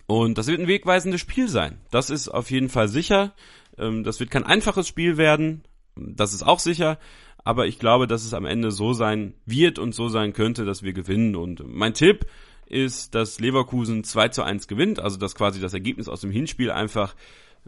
[0.06, 1.80] Und das wird ein wegweisendes Spiel sein.
[1.90, 3.34] Das ist auf jeden Fall sicher.
[3.78, 5.62] Ähm, das wird kein einfaches Spiel werden.
[5.96, 6.98] Das ist auch sicher.
[7.44, 10.82] Aber ich glaube, dass es am Ende so sein wird und so sein könnte, dass
[10.82, 11.34] wir gewinnen.
[11.36, 12.26] Und mein Tipp,
[12.70, 16.70] ist, dass Leverkusen 2 zu 1 gewinnt, also dass quasi das Ergebnis aus dem Hinspiel
[16.70, 17.14] einfach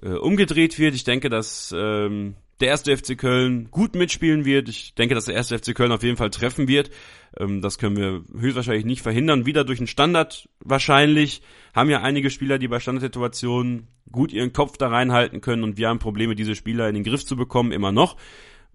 [0.00, 0.94] äh, umgedreht wird.
[0.94, 4.68] Ich denke, dass ähm, der erste FC Köln gut mitspielen wird.
[4.68, 6.90] Ich denke, dass der erste FC Köln auf jeden Fall treffen wird.
[7.38, 9.46] Ähm, das können wir höchstwahrscheinlich nicht verhindern.
[9.46, 11.42] Wieder durch einen Standard wahrscheinlich.
[11.74, 15.88] Haben ja einige Spieler, die bei Standardsituationen gut ihren Kopf da reinhalten können und wir
[15.88, 18.16] haben Probleme, diese Spieler in den Griff zu bekommen, immer noch.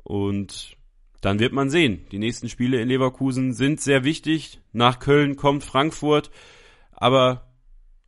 [0.03, 0.76] Und
[1.21, 2.05] dann wird man sehen.
[2.11, 4.59] Die nächsten Spiele in Leverkusen sind sehr wichtig.
[4.71, 6.31] Nach Köln kommt Frankfurt,
[6.91, 7.47] aber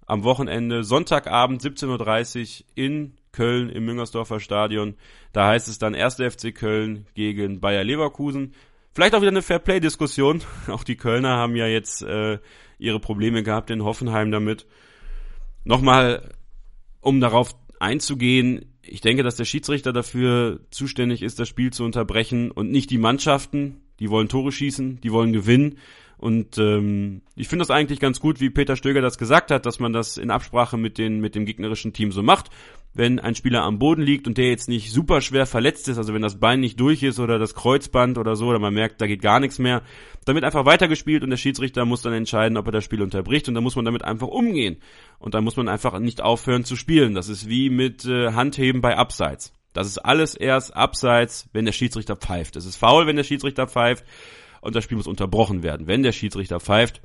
[0.06, 4.96] am Wochenende, Sonntagabend 17.30 Uhr in Köln im Müngersdorfer Stadion.
[5.34, 6.16] Da heißt es dann 1.
[6.16, 8.54] FC Köln gegen Bayer Leverkusen.
[8.94, 10.42] Vielleicht auch wieder eine Fairplay-Diskussion.
[10.68, 12.40] Auch die Kölner haben ja jetzt äh,
[12.80, 14.66] ihre Probleme gehabt in Hoffenheim damit.
[15.64, 16.34] Nochmal,
[17.02, 22.52] um darauf einzugehen, ich denke, dass der Schiedsrichter dafür zuständig ist, das Spiel zu unterbrechen
[22.52, 23.78] und nicht die Mannschaften.
[24.00, 25.78] Die wollen Tore schießen, die wollen gewinnen.
[26.18, 29.80] Und ähm, ich finde das eigentlich ganz gut, wie Peter Stöger das gesagt hat, dass
[29.80, 32.50] man das in Absprache mit, den, mit dem gegnerischen Team so macht.
[32.94, 36.14] Wenn ein Spieler am Boden liegt und der jetzt nicht super schwer verletzt ist, also
[36.14, 39.08] wenn das Bein nicht durch ist oder das Kreuzband oder so, oder man merkt, da
[39.08, 39.84] geht gar nichts mehr,
[40.26, 43.48] dann wird einfach weitergespielt und der Schiedsrichter muss dann entscheiden, ob er das Spiel unterbricht
[43.48, 44.78] und dann muss man damit einfach umgehen.
[45.20, 47.14] Und dann muss man einfach nicht aufhören zu spielen.
[47.14, 49.54] Das ist wie mit äh, Handheben bei Abseits.
[49.74, 52.56] Das ist alles erst Abseits, wenn der Schiedsrichter pfeift.
[52.56, 54.04] Es ist faul, wenn der Schiedsrichter pfeift
[54.62, 55.88] und das Spiel muss unterbrochen werden.
[55.88, 57.02] Wenn der Schiedsrichter pfeift,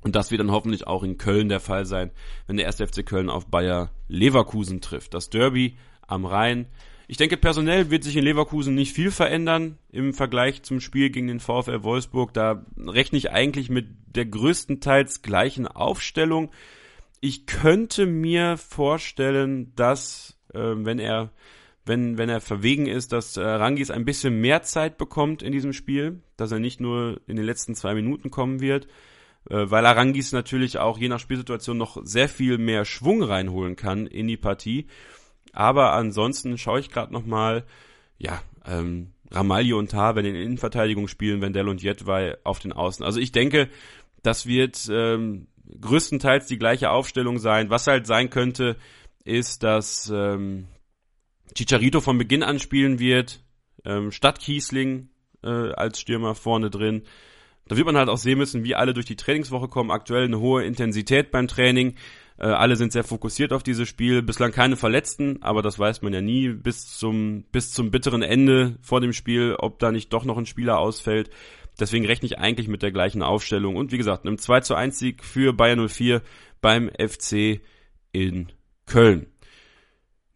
[0.00, 2.10] und das wird dann hoffentlich auch in Köln der Fall sein,
[2.46, 5.14] wenn der erste FC Köln auf Bayer Leverkusen trifft.
[5.14, 5.76] Das Derby
[6.06, 6.66] am Rhein.
[7.08, 11.26] Ich denke, personell wird sich in Leverkusen nicht viel verändern im Vergleich zum Spiel gegen
[11.26, 12.32] den VfL Wolfsburg.
[12.34, 16.50] Da rechne ich eigentlich mit der größtenteils gleichen Aufstellung.
[17.20, 21.32] Ich könnte mir vorstellen, dass, äh, wenn er
[21.88, 25.72] wenn, wenn er verwegen ist, dass äh, Rangis ein bisschen mehr Zeit bekommt in diesem
[25.72, 28.86] Spiel, dass er nicht nur in den letzten zwei Minuten kommen wird,
[29.44, 34.28] weil Arangis natürlich auch je nach Spielsituation noch sehr viel mehr Schwung reinholen kann in
[34.28, 34.86] die Partie.
[35.52, 37.64] Aber ansonsten schaue ich gerade nochmal,
[38.18, 43.04] ja, ähm, Ramalho und Tar, wenn in Innenverteidigung spielen, Wendell und Jedwai auf den Außen.
[43.04, 43.68] Also ich denke,
[44.22, 45.48] das wird ähm,
[45.80, 47.70] größtenteils die gleiche Aufstellung sein.
[47.70, 48.76] Was halt sein könnte,
[49.24, 50.66] ist, dass ähm,
[51.54, 53.40] Chicharito von Beginn an spielen wird,
[53.84, 55.10] ähm, statt Kiesling
[55.42, 57.02] äh, als Stürmer vorne drin.
[57.68, 59.90] Da wird man halt auch sehen müssen, wie alle durch die Trainingswoche kommen.
[59.90, 61.94] Aktuell eine hohe Intensität beim Training.
[62.38, 64.22] Äh, alle sind sehr fokussiert auf dieses Spiel.
[64.22, 68.76] Bislang keine Verletzten, aber das weiß man ja nie bis zum, bis zum bitteren Ende
[68.80, 71.30] vor dem Spiel, ob da nicht doch noch ein Spieler ausfällt.
[71.78, 73.76] Deswegen rechne ich eigentlich mit der gleichen Aufstellung.
[73.76, 76.22] Und wie gesagt, einem 2 zu 1 Sieg für Bayern 04
[76.60, 77.60] beim FC
[78.12, 78.48] in
[78.86, 79.26] Köln.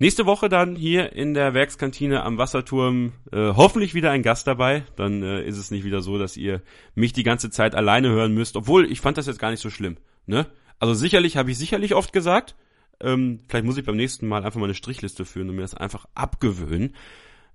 [0.02, 4.82] Nächste Woche dann hier in der Werkskantine am Wasserturm äh, hoffentlich wieder ein Gast dabei.
[4.96, 6.60] Dann äh, ist es nicht wieder so, dass ihr
[6.96, 8.56] mich die ganze Zeit alleine hören müsst.
[8.56, 9.98] Obwohl, ich fand das jetzt gar nicht so schlimm.
[10.26, 10.48] Ne?
[10.80, 12.56] Also sicherlich habe ich sicherlich oft gesagt.
[12.98, 15.76] Ähm, vielleicht muss ich beim nächsten Mal einfach mal eine Strichliste führen und mir das
[15.76, 16.96] einfach abgewöhnen.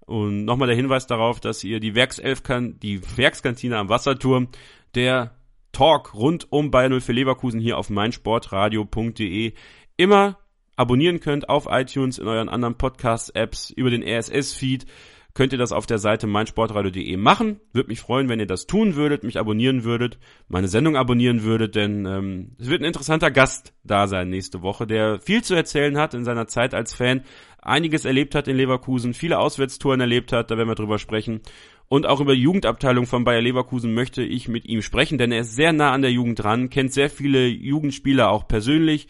[0.05, 2.43] Und nochmal der Hinweis darauf, dass ihr die Werkself
[2.81, 4.47] die Werkskantine am Wasserturm,
[4.95, 5.35] der
[5.73, 9.51] Talk rund um Bayern 04 Leverkusen hier auf meinsportradio.de
[9.97, 10.37] immer
[10.77, 14.85] abonnieren könnt auf iTunes, in euren anderen Podcast-Apps, über den RSS-Feed.
[15.33, 17.59] könnt ihr das auf der Seite meinsportradio.de machen.
[17.73, 20.17] Würde mich freuen, wenn ihr das tun würdet, mich abonnieren würdet,
[20.47, 24.87] meine Sendung abonnieren würdet, denn ähm, es wird ein interessanter Gast da sein nächste Woche,
[24.87, 27.23] der viel zu erzählen hat in seiner Zeit als Fan,
[27.61, 31.41] einiges erlebt hat in Leverkusen, viele Auswärtstouren erlebt hat, da werden wir drüber sprechen.
[31.89, 35.41] Und auch über die Jugendabteilung von Bayer Leverkusen möchte ich mit ihm sprechen, denn er
[35.41, 39.07] ist sehr nah an der Jugend dran, kennt sehr viele Jugendspieler auch persönlich.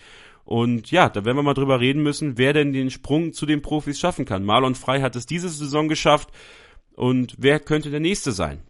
[0.48, 3.62] Und ja, da werden wir mal drüber reden müssen, wer denn den Sprung zu den
[3.62, 4.46] Profis schaffen kann.
[4.46, 6.30] Marlon Frei hat es diese Saison geschafft
[6.94, 8.62] und wer könnte der nächste sein?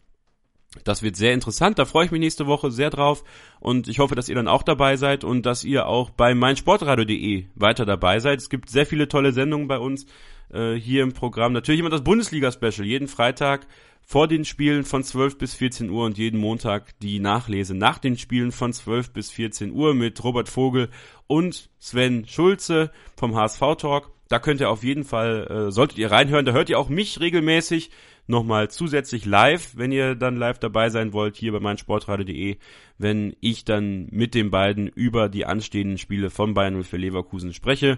[0.85, 3.23] Das wird sehr interessant, da freue ich mich nächste Woche sehr drauf
[3.59, 7.45] und ich hoffe, dass ihr dann auch dabei seid und dass ihr auch bei meinsportradio.de
[7.53, 8.39] weiter dabei seid.
[8.39, 10.07] Es gibt sehr viele tolle Sendungen bei uns
[10.51, 11.53] äh, hier im Programm.
[11.53, 13.67] Natürlich immer das Bundesliga-Special, jeden Freitag
[14.01, 18.17] vor den Spielen von 12 bis 14 Uhr und jeden Montag die Nachlese nach den
[18.17, 20.89] Spielen von 12 bis 14 Uhr mit Robert Vogel
[21.27, 24.11] und Sven Schulze vom HSV Talk.
[24.29, 27.19] Da könnt ihr auf jeden Fall, äh, solltet ihr reinhören, da hört ihr auch mich
[27.19, 27.91] regelmäßig
[28.27, 32.57] nochmal zusätzlich live, wenn ihr dann live dabei sein wollt, hier bei meinsportradio.de,
[32.97, 37.97] wenn ich dann mit den beiden über die anstehenden Spiele von Bayern für Leverkusen spreche.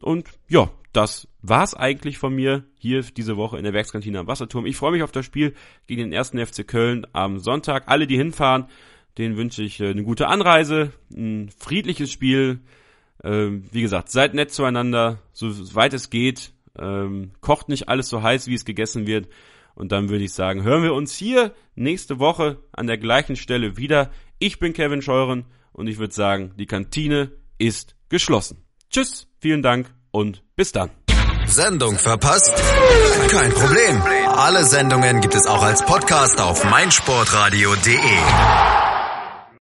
[0.00, 4.64] Und ja, das war's eigentlich von mir hier diese Woche in der Werkskantine am Wasserturm.
[4.64, 5.54] Ich freue mich auf das Spiel
[5.86, 7.84] gegen den ersten FC Köln am Sonntag.
[7.86, 8.66] Alle, die hinfahren,
[9.18, 12.60] denen wünsche ich äh, eine gute Anreise, ein friedliches Spiel.
[13.22, 16.52] Ähm, wie gesagt, seid nett zueinander, so weit es geht.
[16.78, 19.28] Ähm, kocht nicht alles so heiß, wie es gegessen wird.
[19.74, 23.76] Und dann würde ich sagen, hören wir uns hier nächste Woche an der gleichen Stelle
[23.76, 24.10] wieder.
[24.38, 28.64] Ich bin Kevin Scheuren und ich würde sagen, die Kantine ist geschlossen.
[28.90, 30.90] Tschüss, vielen Dank und bis dann.
[31.46, 32.52] Sendung verpasst?
[33.28, 34.02] Kein Problem.
[34.28, 38.73] Alle Sendungen gibt es auch als Podcast auf meinsportradio.de.